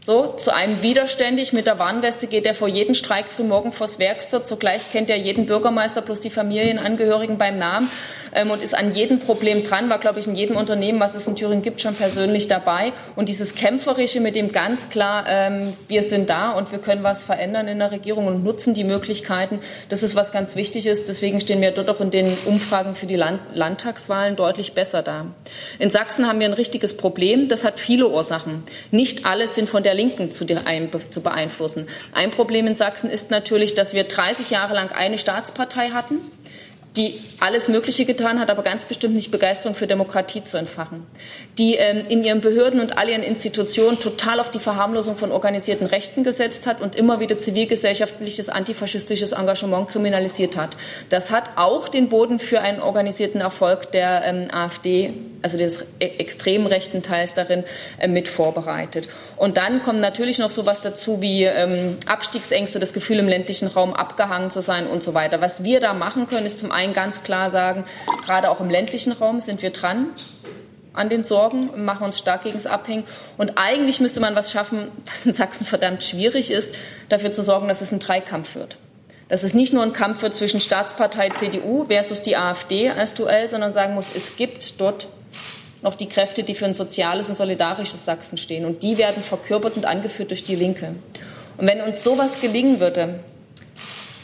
[0.06, 4.46] So, zu einem widerständig mit der Warnweste geht er vor jeden Streik frühmorgen vors Werkstatt.
[4.46, 7.90] Zugleich kennt er jeden Bürgermeister plus die Familienangehörigen beim Namen
[8.32, 9.90] ähm, und ist an jedem Problem dran.
[9.90, 12.92] War, glaube ich, in jedem Unternehmen, was es in Thüringen gibt, schon persönlich dabei.
[13.16, 17.24] Und dieses Kämpferische mit dem ganz klar, ähm, wir sind da und wir können was
[17.24, 19.58] verändern in der Regierung und nutzen die Möglichkeiten.
[19.88, 21.08] Das ist was ganz wichtig ist.
[21.08, 25.26] Deswegen stehen wir dort auch in den Umfragen für die Land Landtagswahlen deutlich besser da.
[25.80, 27.48] In Sachsen haben wir ein richtiges Problem.
[27.48, 28.62] Das hat viele Ursachen.
[28.92, 31.88] Nicht alle sind von der Linken zu, zu beeinflussen.
[32.12, 36.20] Ein Problem in Sachsen ist natürlich, dass wir 30 Jahre lang eine Staatspartei hatten
[36.96, 41.06] die alles Mögliche getan hat, aber ganz bestimmt nicht Begeisterung für Demokratie zu entfachen,
[41.58, 45.86] die ähm, in ihren Behörden und all ihren Institutionen total auf die Verharmlosung von organisierten
[45.86, 50.76] Rechten gesetzt hat und immer wieder zivilgesellschaftliches antifaschistisches Engagement kriminalisiert hat.
[51.10, 56.06] Das hat auch den Boden für einen organisierten Erfolg der ähm, AfD, also des e
[56.18, 57.64] extremen rechten Teils darin,
[57.98, 59.08] äh, mit vorbereitet.
[59.36, 63.68] Und dann kommt natürlich noch so etwas dazu wie ähm, Abstiegsängste, das Gefühl, im ländlichen
[63.68, 65.40] Raum abgehangen zu sein und so weiter.
[65.40, 67.84] Was wir da machen können, ist zum einen ganz klar sagen,
[68.24, 70.10] gerade auch im ländlichen Raum sind wir dran
[70.96, 73.04] an den Sorgen, machen uns stark gegen es abhängen.
[73.36, 76.74] Und eigentlich müsste man was schaffen, was in Sachsen verdammt schwierig ist,
[77.08, 78.78] dafür zu sorgen, dass es einen Dreikampf wird.
[79.28, 83.46] Dass es nicht nur ein Kampf wird zwischen Staatspartei CDU versus die AfD als Duell,
[83.46, 85.08] sondern sagen muss, es gibt dort
[85.82, 88.64] noch die Kräfte, die für ein soziales und solidarisches Sachsen stehen.
[88.64, 90.94] Und die werden verkörpert und angeführt durch die Linke.
[91.58, 93.20] Und wenn uns sowas gelingen würde,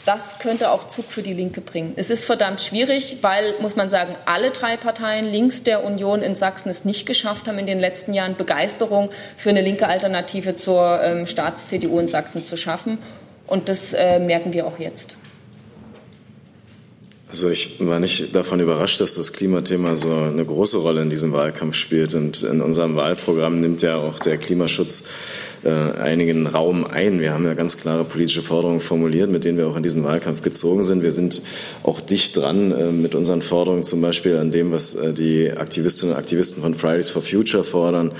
[0.05, 1.93] das könnte auch Zug für die Linke bringen.
[1.95, 6.35] Es ist verdammt schwierig, weil, muss man sagen, alle drei Parteien links der Union in
[6.35, 11.01] Sachsen es nicht geschafft haben, in den letzten Jahren Begeisterung für eine linke Alternative zur
[11.01, 12.97] ähm, Staats-CDU in Sachsen zu schaffen.
[13.47, 15.15] Und das äh, merken wir auch jetzt.
[17.29, 21.33] Also ich war nicht davon überrascht, dass das Klimathema so eine große Rolle in diesem
[21.33, 22.13] Wahlkampf spielt.
[22.13, 25.05] Und in unserem Wahlprogramm nimmt ja auch der Klimaschutz
[25.65, 27.19] äh, einigen Raum ein.
[27.19, 30.41] Wir haben ja ganz klare politische Forderungen formuliert, mit denen wir auch in diesen Wahlkampf
[30.41, 31.03] gezogen sind.
[31.03, 31.41] Wir sind
[31.83, 36.13] auch dicht dran äh, mit unseren Forderungen, zum Beispiel an dem, was äh, die Aktivistinnen
[36.13, 38.11] und Aktivisten von Fridays for Future fordern.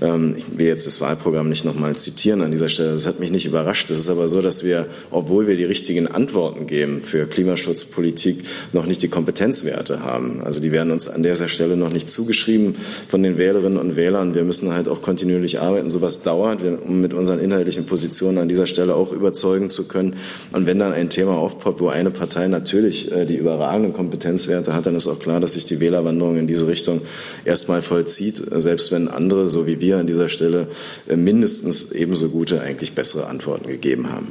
[0.00, 2.92] Ähm, ich will jetzt das Wahlprogramm nicht nochmal zitieren an dieser Stelle.
[2.92, 3.90] Das hat mich nicht überrascht.
[3.90, 8.86] Es ist aber so, dass wir, obwohl wir die richtigen Antworten geben für Klimaschutzpolitik, noch
[8.86, 10.42] nicht die Kompetenzwerte haben.
[10.44, 12.76] Also die werden uns an dieser Stelle noch nicht zugeschrieben
[13.08, 14.34] von den Wählerinnen und Wählern.
[14.34, 15.88] Wir müssen halt auch kontinuierlich arbeiten.
[15.88, 16.62] Sowas dauert.
[16.62, 20.16] Wir um mit unseren inhaltlichen Positionen an dieser Stelle auch überzeugen zu können.
[20.52, 24.86] Und wenn dann ein Thema aufpoppt, wo eine Partei natürlich äh, die überragenden Kompetenzwerte hat,
[24.86, 27.02] dann ist auch klar, dass sich die Wählerwanderung in diese Richtung
[27.44, 30.68] erstmal vollzieht, selbst wenn andere, so wie wir an dieser Stelle,
[31.08, 34.28] äh, mindestens ebenso gute, eigentlich bessere Antworten gegeben haben.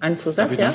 [0.00, 0.74] Ein Zusatz, ja?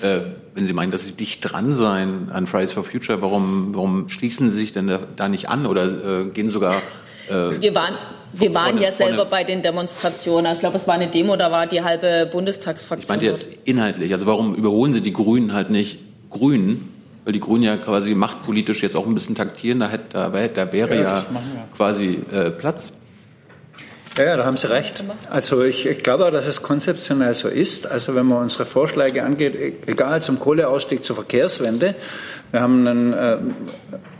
[0.00, 0.20] Äh,
[0.54, 4.50] wenn Sie meinen, dass Sie dicht dran seien an Fridays for Future, warum, warum schließen
[4.50, 6.82] Sie sich denn da, da nicht an oder äh, gehen sogar
[7.28, 7.94] äh, wir waren,
[8.32, 9.30] wir waren vorne, ja selber vorne.
[9.30, 10.46] bei den Demonstrationen.
[10.46, 13.04] Also ich glaube, es war eine Demo, da war die halbe Bundestagsfraktion.
[13.04, 14.12] Ich meinte jetzt inhaltlich.
[14.12, 15.98] Also warum überholen Sie die Grünen halt nicht
[16.30, 16.92] Grünen?
[17.24, 19.80] Weil die Grünen ja quasi machtpolitisch jetzt auch ein bisschen taktieren.
[19.80, 21.26] Da, hätte, da, da wäre ja, ja, ja,
[21.74, 22.92] quasi äh, Platz.
[24.18, 25.04] Ja, da haben Sie recht.
[25.30, 27.86] Also ich, ich glaube dass es konzeptionell so ist.
[27.86, 31.94] Also wenn man unsere Vorschläge angeht, e-, egal zum Kohleausstieg zur Verkehrswende,
[32.50, 33.36] wir haben einen, äh,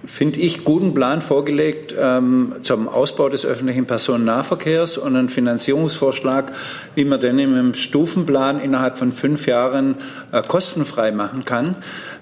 [0.04, 6.52] finde ich, guten Plan vorgelegt ähm, zum Ausbau des öffentlichen Personennahverkehrs und einen Finanzierungsvorschlag,
[6.94, 9.96] wie man den im Stufenplan innerhalb von fünf Jahren
[10.30, 11.74] äh, kostenfrei machen kann.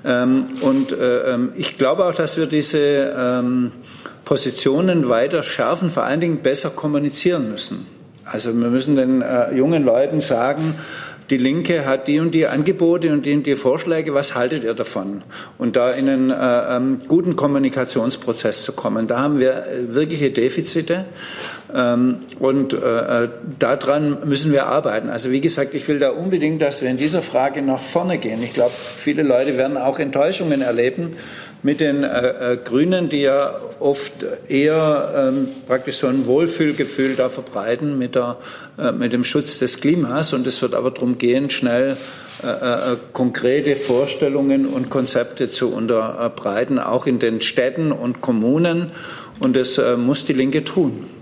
[0.05, 3.73] Ähm, und äh, ähm, ich glaube auch, dass wir diese ähm,
[4.27, 7.87] Positionen weiter schärfen, vor allen Dingen besser kommunizieren müssen.
[8.25, 10.75] Also wir müssen den äh, jungen Leuten sagen,
[11.31, 14.75] die Linke hat die und die Angebote und die und die Vorschläge, was haltet ihr
[14.75, 15.23] davon?
[15.59, 19.07] Und da in einen äh, ähm, guten Kommunikationsprozess zu kommen.
[19.07, 21.05] Da haben wir äh, wirkliche Defizite
[21.73, 23.29] ähm, und äh, äh,
[23.61, 25.09] daran müssen wir arbeiten.
[25.09, 28.43] Also wie gesagt, ich will da unbedingt, dass wir in dieser Frage nach vorne gehen.
[28.43, 31.17] Ich glaube, viele Leute werden auch Enttäuschungen erleben
[31.67, 37.29] mit den äh, äh, Grünen, die ja oft eher ähm, praktisch so ein Wohlfühlgefühl da
[37.29, 38.37] verbreiten mit, der,
[38.79, 40.33] äh, mit dem Schutz des Klimas.
[40.33, 41.97] Und es wird aber darum gehen, schnell
[42.45, 42.47] äh,
[42.93, 48.93] äh, konkrete Vorstellungen und Konzepte zu unterbreiten, auch in den Städten und Kommunen.
[49.41, 51.16] Und das äh, muss die Linke tun.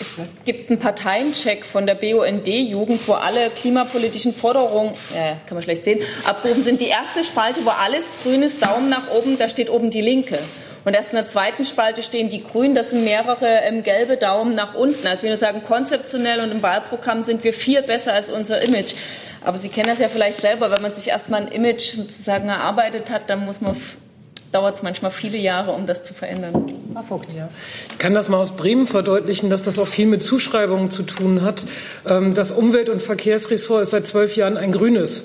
[0.00, 5.84] Es gibt einen Parteiencheck von der BUND-Jugend, wo alle klimapolitischen Forderungen, äh, kann man schlecht
[5.84, 6.80] sehen, abgerufen sind.
[6.80, 10.38] Die erste Spalte, wo alles grünes Daumen nach oben, da steht oben die Linke.
[10.84, 14.54] Und erst in der zweiten Spalte stehen die Grünen, das sind mehrere ähm, gelbe Daumen
[14.54, 15.06] nach unten.
[15.06, 18.94] Also wir nur sagen, konzeptionell und im Wahlprogramm sind wir viel besser als unser Image.
[19.44, 23.10] Aber Sie kennen das ja vielleicht selber, wenn man sich erstmal ein Image sozusagen erarbeitet
[23.10, 23.76] hat, dann muss man
[24.52, 26.72] dauert es manchmal viele Jahre, um das zu verändern.
[26.94, 27.32] Herr Vogt.
[27.32, 27.48] Ja.
[27.90, 31.42] Ich kann das mal aus Bremen verdeutlichen, dass das auch viel mit Zuschreibungen zu tun
[31.42, 31.64] hat.
[32.06, 35.24] Ähm, das Umwelt- und Verkehrsressort ist seit zwölf Jahren ein grünes.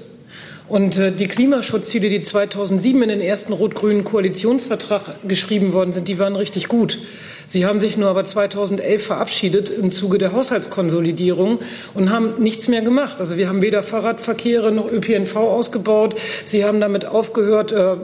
[0.67, 6.17] Und äh, die Klimaschutzziele, die 2007 in den ersten rot-grünen Koalitionsvertrag geschrieben worden sind, die
[6.17, 6.99] waren richtig gut.
[7.51, 11.59] Sie haben sich nur aber 2011 verabschiedet im Zuge der Haushaltskonsolidierung
[11.93, 13.19] und haben nichts mehr gemacht.
[13.19, 16.15] Also wir haben weder Fahrradverkehre noch ÖPNV ausgebaut.
[16.45, 17.97] Sie haben damit aufgehört, äh,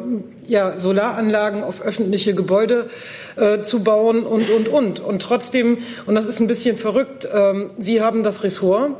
[0.48, 2.90] ja, Solaranlagen auf öffentliche Gebäude
[3.38, 5.00] äh, zu bauen und, und, und.
[5.00, 8.98] Und trotzdem, und das ist ein bisschen verrückt, ähm, Sie haben das Ressort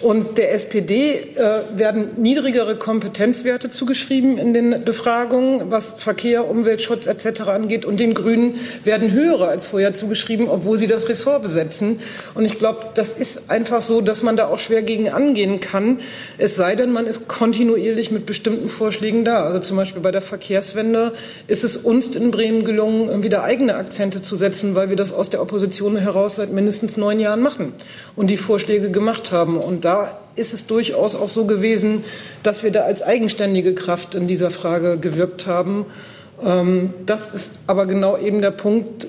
[0.00, 7.42] und der SPD äh, werden niedrigere Kompetenzwerte zugeschrieben in den Befragungen, was Verkehr, Umweltschutz etc.
[7.42, 7.84] angeht.
[7.84, 12.00] Und den Grünen werden höhere als vorher zugeschrieben, obwohl sie das Ressort besetzen.
[12.34, 16.00] Und ich glaube, das ist einfach so, dass man da auch schwer gegen angehen kann.
[16.36, 19.44] Es sei denn, man ist kontinuierlich mit bestimmten Vorschlägen da.
[19.44, 21.12] Also zum Beispiel bei der Verkehrswende
[21.46, 25.30] ist es uns in Bremen gelungen, wieder eigene Akzente zu setzen, weil wir das aus
[25.30, 27.74] der Opposition heraus seit mindestens neun Jahren machen
[28.16, 29.58] und die Vorschläge gemacht haben.
[29.58, 32.04] Und da da ist es durchaus auch so gewesen,
[32.42, 35.86] dass wir da als eigenständige Kraft in dieser Frage gewirkt haben.
[36.42, 39.08] Ähm, das ist aber genau eben der Punkt,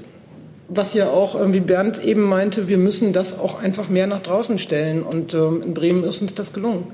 [0.67, 4.57] was ja auch, wie Bernd eben meinte, wir müssen das auch einfach mehr nach draußen
[4.57, 5.03] stellen.
[5.03, 6.87] Und ähm, in Bremen ist uns das gelungen.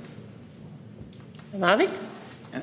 [1.52, 1.90] Herr Warwick?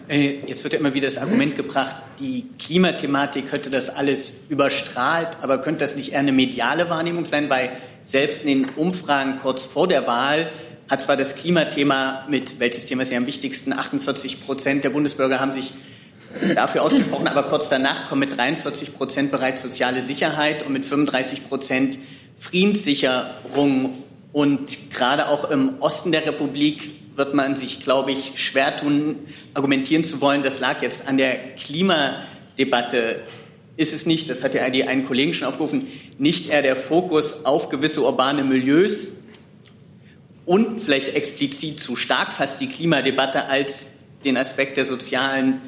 [0.08, 5.28] Äh, jetzt wird ja immer wieder das Argument gebracht, die Klimathematik könnte das alles überstrahlt,
[5.42, 7.48] aber könnte das nicht eher eine mediale Wahrnehmung sein?
[7.50, 7.70] Weil
[8.02, 10.48] selbst in den Umfragen kurz vor der Wahl
[10.88, 15.40] hat zwar das Klimathema mit, welches Thema ist ja am wichtigsten, 48 Prozent der Bundesbürger
[15.40, 15.72] haben sich
[16.54, 21.48] dafür ausgesprochen, aber kurz danach kommen mit 43 Prozent bereits soziale Sicherheit und mit 35
[21.48, 21.98] Prozent
[22.38, 24.02] Friedenssicherung.
[24.32, 29.16] Und gerade auch im Osten der Republik wird man sich, glaube ich, schwer tun,
[29.54, 33.22] argumentieren zu wollen, das lag jetzt an der Klimadebatte.
[33.78, 35.86] Ist es nicht, das hat ja die einen Kollegen schon aufgerufen,
[36.18, 39.08] nicht eher der Fokus auf gewisse urbane Milieus,
[40.46, 43.88] und vielleicht explizit zu stark fast die Klimadebatte als
[44.24, 45.60] den Aspekt der sozialen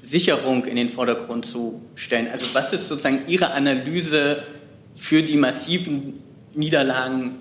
[0.00, 2.28] Sicherung in den Vordergrund zu stellen.
[2.28, 4.42] Also was ist sozusagen Ihre Analyse
[4.94, 6.22] für die massiven
[6.54, 7.36] Niederlagen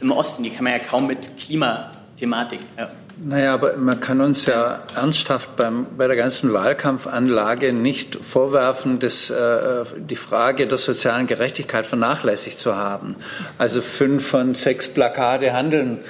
[0.00, 0.42] im Osten?
[0.42, 2.60] Die kann man ja kaum mit Klimathematik.
[2.76, 2.90] Ja.
[3.16, 9.30] Naja, aber man kann uns ja ernsthaft beim, bei der ganzen Wahlkampfanlage nicht vorwerfen, dass,
[9.30, 13.14] äh, die Frage der sozialen Gerechtigkeit vernachlässigt zu haben.
[13.56, 16.00] Also fünf von sechs Plakate handeln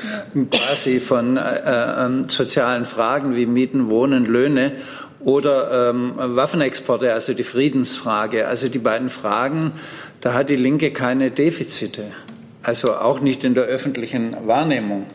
[0.51, 4.73] quasi von äh, äh, sozialen Fragen wie Mieten, Wohnen, Löhne
[5.21, 8.49] oder ähm, Waffenexporte, also die Friedensfrage.
[8.49, 9.73] Also die beiden Fragen,
[10.23, 12.05] da hat die Linke keine Defizite.
[12.63, 15.07] Also auch nicht in der öffentlichen Wahrnehmung.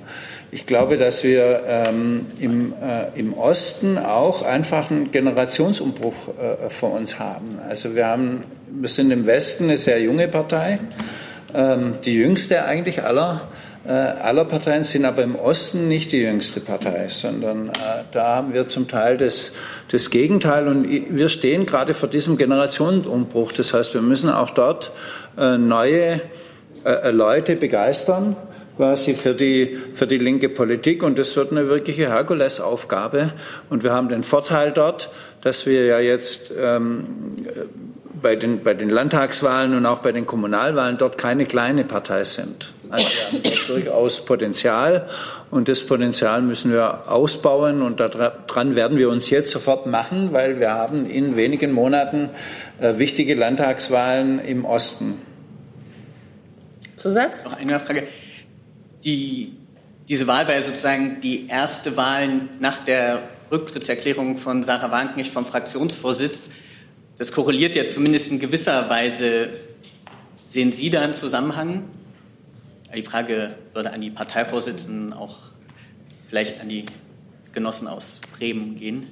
[0.52, 6.94] Ich glaube, dass wir ähm, im, äh, im Osten auch einfach einen Generationsumbruch äh, vor
[6.94, 7.60] uns haben.
[7.68, 10.80] Also wir haben, wir sind im Westen eine sehr junge Partei,
[11.54, 13.48] ähm, die jüngste eigentlich aller
[13.88, 18.54] äh, aller Parteien sind aber im Osten nicht die jüngste Partei, sondern äh, da haben
[18.54, 19.54] wir zum Teil das,
[19.90, 20.68] das Gegenteil.
[20.68, 23.54] Und wir stehen gerade vor diesem Generationenumbruch.
[23.54, 24.92] Das heißt, wir müssen auch dort
[25.38, 26.22] äh, neue
[26.84, 28.36] äh, Leute begeistern
[28.80, 31.04] quasi für die, für die linke Politik.
[31.04, 33.34] Und das wird eine wirkliche Herkulesaufgabe.
[33.70, 35.10] Und wir haben den Vorteil dort,
[35.42, 37.04] dass wir ja jetzt ähm,
[38.22, 42.74] bei, den, bei den Landtagswahlen und auch bei den Kommunalwahlen dort keine kleine Partei sind.
[42.90, 45.10] Also wir haben dort durchaus Potenzial
[45.52, 50.62] und das Potenzial müssen wir ausbauen und daran werden wir uns jetzt sofort machen, weil
[50.62, 52.30] wir haben in wenigen Monaten
[52.80, 55.22] äh, wichtige Landtagswahlen im Osten.
[56.96, 57.44] Zusatz?
[57.44, 58.04] Noch eine Frage
[59.04, 59.54] die,
[60.08, 63.22] diese Wahl war ja sozusagen die erste Wahl nach der
[63.52, 66.52] Rücktrittserklärung von Sarah Wagenknecht vom Fraktionsvorsitz.
[67.18, 69.50] Das korreliert ja zumindest in gewisser Weise.
[70.46, 71.84] Sehen Sie da einen Zusammenhang?
[72.96, 75.38] Die Frage würde an die Parteivorsitzenden auch
[76.28, 76.86] vielleicht an die
[77.54, 79.08] Genossen aus Bremen gehen.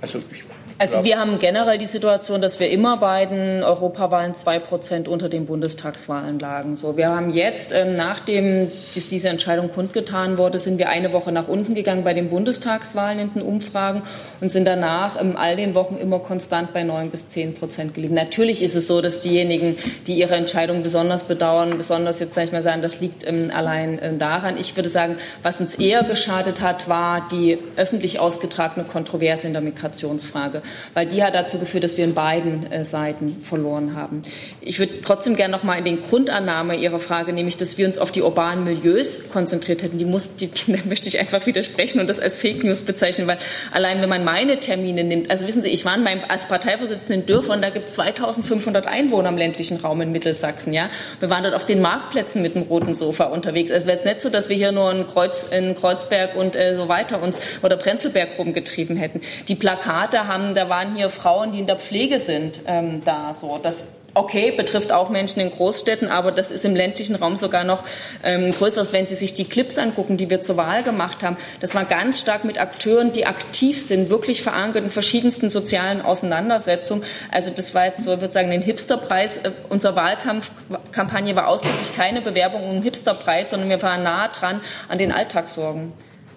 [0.00, 0.44] Also ich
[0.78, 5.28] also wir haben generell die Situation, dass wir immer bei den Europawahlen zwei Prozent unter
[5.28, 6.76] den Bundestagswahlen lagen.
[6.76, 11.32] So, wir haben jetzt, ähm, nachdem dies, diese Entscheidung kundgetan wurde, sind wir eine Woche
[11.32, 14.02] nach unten gegangen bei den Bundestagswahlen in den Umfragen
[14.40, 18.14] und sind danach in all den Wochen immer konstant bei neun bis zehn Prozent geblieben.
[18.14, 22.52] Natürlich ist es so, dass diejenigen, die ihre Entscheidung besonders bedauern, besonders jetzt sage ich
[22.52, 24.58] mal sagen, das liegt ähm, allein äh, daran.
[24.58, 29.62] Ich würde sagen, was uns eher geschadet hat, war die öffentlich ausgetragene Kontroverse in der
[29.62, 30.62] Migrationsfrage
[30.94, 34.22] weil die hat dazu geführt, dass wir in beiden äh, Seiten verloren haben.
[34.60, 37.98] Ich würde trotzdem gerne noch mal in den Grundannahme Ihrer Frage, nämlich, dass wir uns
[37.98, 42.08] auf die urbanen Milieus konzentriert hätten, die, muss, die, die möchte ich einfach widersprechen und
[42.08, 43.38] das als Fake News bezeichnen, weil
[43.72, 47.14] allein wenn man meine Termine nimmt, also wissen Sie, ich war in meinem, als Parteivorsitzende
[47.14, 50.90] in Dürfen, da gibt es 2500 Einwohner im ländlichen Raum in Mittelsachsen, ja.
[51.20, 53.70] Wir waren dort auf den Marktplätzen mit dem roten Sofa unterwegs.
[53.70, 56.76] Es wäre jetzt nicht so, dass wir hier nur in, Kreuz, in Kreuzberg und äh,
[56.76, 59.20] so weiter uns oder Prenzlberg rumgetrieben hätten.
[59.48, 63.58] Die Plakate haben da waren hier Frauen, die in der Pflege sind, ähm, da so.
[63.62, 63.84] Das
[64.16, 67.84] okay, betrifft auch Menschen in Großstädten, aber das ist im ländlichen Raum sogar noch
[68.22, 71.36] ähm, größer, wenn Sie sich die Clips angucken, die wir zur Wahl gemacht haben.
[71.60, 77.04] Das war ganz stark mit Akteuren, die aktiv sind, wirklich verankert in verschiedensten sozialen Auseinandersetzungen.
[77.30, 79.36] Also das war jetzt so, ich würde sagen, den Hipsterpreis.
[79.38, 84.62] Äh, unser Wahlkampfkampagne war ausdrücklich keine Bewerbung um einen Hipsterpreis, sondern wir waren nah dran
[84.88, 85.92] an den Alltagssorgen.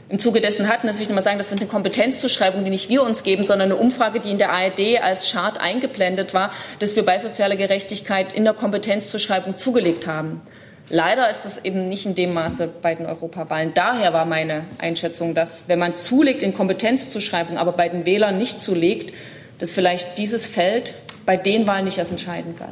[0.09, 2.89] Im Zuge dessen hatten, das will ich nochmal sagen, das wird eine Kompetenzzuschreibung, die nicht
[2.89, 6.49] wir uns geben, sondern eine Umfrage, die in der ARD als Chart eingeblendet war,
[6.79, 10.41] dass wir bei sozialer Gerechtigkeit in der Kompetenzzuschreibung zugelegt haben.
[10.89, 13.75] Leider ist das eben nicht in dem Maße bei den Europawahlen.
[13.75, 18.63] Daher war meine Einschätzung, dass wenn man zulegt in Kompetenzzuschreibung, aber bei den Wählern nicht
[18.63, 19.13] zulegt,
[19.59, 20.95] dass vielleicht dieses Feld
[21.27, 22.71] bei den Wahlen nicht als entscheidend galt.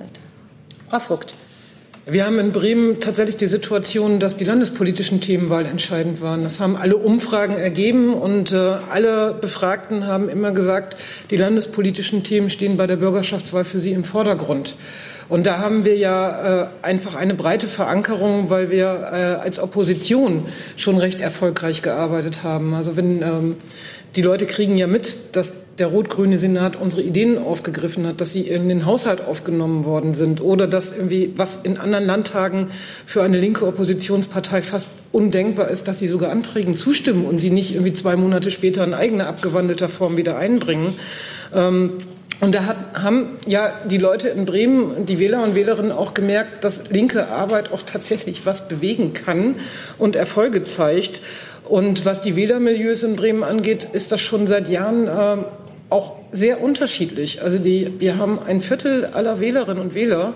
[0.90, 1.36] Frau Vogt.
[2.10, 6.43] Wir haben in Bremen tatsächlich die Situation, dass die landespolitischen Themen wahlentscheidend waren.
[6.43, 10.95] Das haben alle Umfragen ergeben und äh, alle Befragten haben immer gesagt,
[11.32, 14.78] die landespolitischen Themen stehen bei der Bürgerschaftswahl für sie im Vordergrund.
[15.28, 20.45] Und da haben wir ja äh, einfach eine breite Verankerung, weil wir äh, als Opposition
[20.78, 22.74] schon recht erfolgreich gearbeitet haben.
[22.74, 23.55] Also wenn ähm,
[24.16, 28.41] die Leute kriegen ja mit, dass der rot-grüne Senat unsere Ideen aufgegriffen hat, dass sie
[28.41, 32.72] in den Haushalt aufgenommen worden sind oder dass irgendwie, was in anderen Landtagen
[33.05, 37.74] für eine linke Oppositionspartei fast undenkbar ist, dass sie sogar Anträgen zustimmen und sie nicht
[37.74, 40.95] irgendwie zwei Monate später in eigener abgewandelter Form wieder einbringen.
[41.53, 41.99] Ähm,
[42.39, 46.64] und da hat, haben ja die Leute in Bremen, die Wähler und Wählerinnen auch gemerkt,
[46.64, 49.55] dass linke Arbeit auch tatsächlich was bewegen kann
[49.97, 51.24] und Erfolge zeigt.
[51.70, 55.43] Und was die Wählermilieus in Bremen angeht, ist das schon seit Jahren äh,
[55.89, 57.41] auch sehr unterschiedlich.
[57.41, 60.34] Also die, wir haben ein Viertel aller Wählerinnen und Wähler,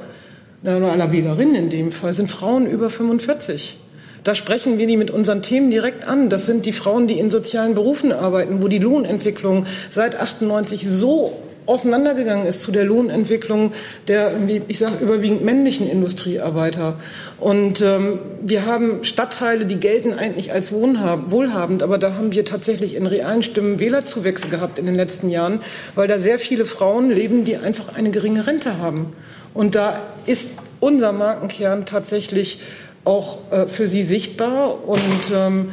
[0.64, 3.78] aller Wählerinnen in dem Fall, sind Frauen über 45.
[4.24, 6.30] Da sprechen wir die mit unseren Themen direkt an.
[6.30, 11.41] Das sind die Frauen, die in sozialen Berufen arbeiten, wo die Lohnentwicklung seit 98 so
[11.66, 13.74] auseinandergegangen ist zu der Lohnentwicklung
[14.08, 14.34] der,
[14.68, 17.00] ich sage, überwiegend männlichen Industriearbeiter.
[17.40, 22.96] Und ähm, wir haben Stadtteile, die gelten eigentlich als wohlhabend, aber da haben wir tatsächlich
[22.96, 25.62] in realen Stimmen Wählerzuwächse gehabt in den letzten Jahren,
[25.96, 29.14] weil da sehr viele Frauen leben, die einfach eine geringe Rente haben.
[29.54, 32.60] Und da ist unser Markenkern tatsächlich
[33.04, 35.72] auch äh, für sie sichtbar und ähm,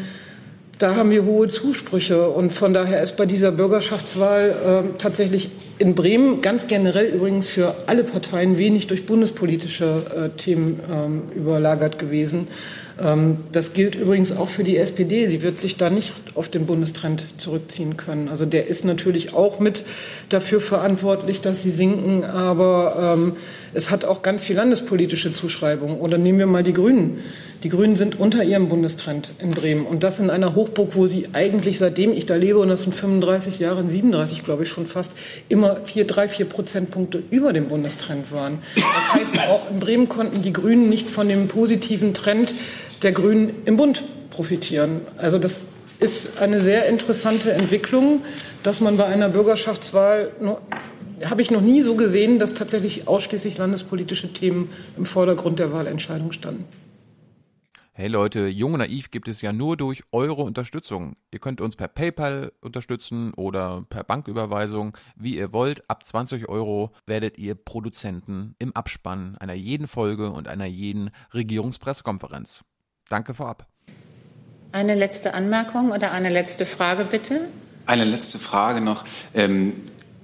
[0.79, 2.29] da haben wir hohe Zusprüche.
[2.29, 7.75] Und von daher ist bei dieser Bürgerschaftswahl äh, tatsächlich in Bremen ganz generell übrigens für
[7.87, 12.49] alle Parteien wenig durch bundespolitische äh, Themen ähm, überlagert gewesen.
[13.01, 15.29] Ähm, das gilt übrigens auch für die SPD.
[15.29, 18.29] Sie wird sich da nicht auf den Bundestrend zurückziehen können.
[18.29, 19.85] Also der ist natürlich auch mit
[20.29, 23.37] dafür verantwortlich, dass sie sinken, aber ähm,
[23.75, 25.99] es hat auch ganz viel landespolitische Zuschreibungen.
[25.99, 27.21] Oder nehmen wir mal die Grünen.
[27.65, 29.85] Die Grünen sind unter ihrem Bundestrend in Bremen.
[29.85, 32.95] Und das in einer Hochburg, wo sie eigentlich, seitdem ich da lebe, und das sind
[32.95, 35.13] 35 Jahre, 37 glaube ich schon fast,
[35.49, 38.59] immer vier, drei, vier Prozentpunkte über dem Bundestrend waren.
[38.77, 42.55] Das heißt, auch in Bremen konnten die Grünen nicht von dem positiven Trend
[43.03, 45.01] der Grünen im Bund profitieren.
[45.17, 45.65] Also das
[46.01, 48.23] ist eine sehr interessante Entwicklung,
[48.63, 50.31] dass man bei einer Bürgerschaftswahl
[51.25, 56.33] habe ich noch nie so gesehen, dass tatsächlich ausschließlich landespolitische Themen im Vordergrund der Wahlentscheidung
[56.33, 56.65] standen.
[57.93, 61.17] Hey Leute, Jung und Naiv gibt es ja nur durch eure Unterstützung.
[61.33, 65.83] Ihr könnt uns per PayPal unterstützen oder per Banküberweisung, wie ihr wollt.
[65.91, 72.63] Ab 20 Euro werdet ihr Produzenten im Abspann einer jeden Folge und einer jeden Regierungspressekonferenz.
[73.09, 73.67] Danke vorab.
[74.71, 77.49] Eine letzte Anmerkung oder eine letzte Frage bitte?
[77.85, 79.03] Eine letzte Frage noch.
[79.35, 79.73] Ähm,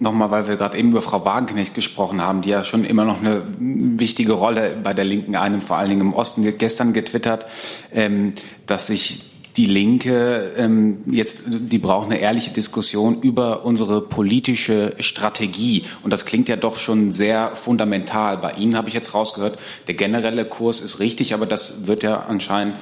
[0.05, 3.21] Nochmal, weil wir gerade eben über Frau Wagenknecht gesprochen haben, die ja schon immer noch
[3.21, 6.47] eine wichtige Rolle bei der Linken einnimmt, vor allen Dingen im Osten.
[6.59, 7.47] Gestern getwittert,
[7.91, 8.35] ähm,
[8.67, 15.85] dass sich die Linke ähm, jetzt, die braucht eine ehrliche Diskussion über unsere politische Strategie.
[16.03, 18.39] Und das klingt ja doch schon sehr fundamental.
[18.39, 22.25] Bei Ihnen habe ich jetzt rausgehört, der generelle Kurs ist richtig, aber das wird ja
[22.25, 22.79] anscheinend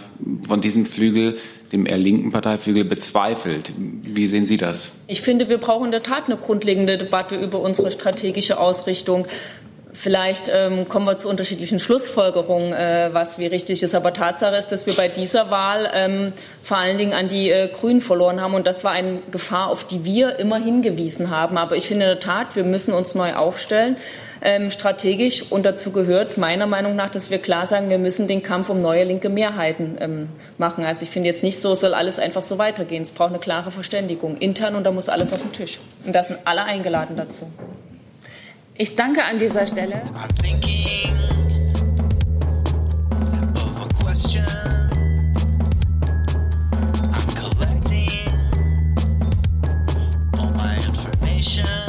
[0.47, 1.35] von diesem Flügel,
[1.73, 3.73] dem eher linken Parteiflügel, bezweifelt.
[3.77, 4.93] Wie sehen Sie das?
[5.07, 9.27] Ich finde, wir brauchen in der Tat eine grundlegende Debatte über unsere strategische Ausrichtung.
[9.95, 13.95] Vielleicht ähm, kommen wir zu unterschiedlichen Schlussfolgerungen, äh, was wie richtig ist.
[13.95, 16.33] Aber Tatsache ist, dass wir bei dieser Wahl ähm,
[16.63, 18.55] vor allen Dingen an die äh, Grünen verloren haben.
[18.55, 21.59] Und das war eine Gefahr, auf die wir immer hingewiesen haben.
[21.59, 23.97] Aber ich finde in der Tat, wir müssen uns neu aufstellen.
[24.41, 25.45] Ähm, strategisch.
[25.51, 28.81] Und dazu gehört meiner Meinung nach, dass wir klar sagen, wir müssen den Kampf um
[28.81, 30.85] neue linke Mehrheiten ähm, machen.
[30.85, 33.03] Also ich finde jetzt nicht so, soll alles einfach so weitergehen.
[33.03, 35.79] Es braucht eine klare Verständigung intern und da muss alles auf den Tisch.
[36.05, 37.47] Und da sind alle eingeladen dazu.
[38.77, 40.03] Ich danke an dieser Stelle.
[47.13, 48.09] I'm collecting
[50.39, 51.82] all my information.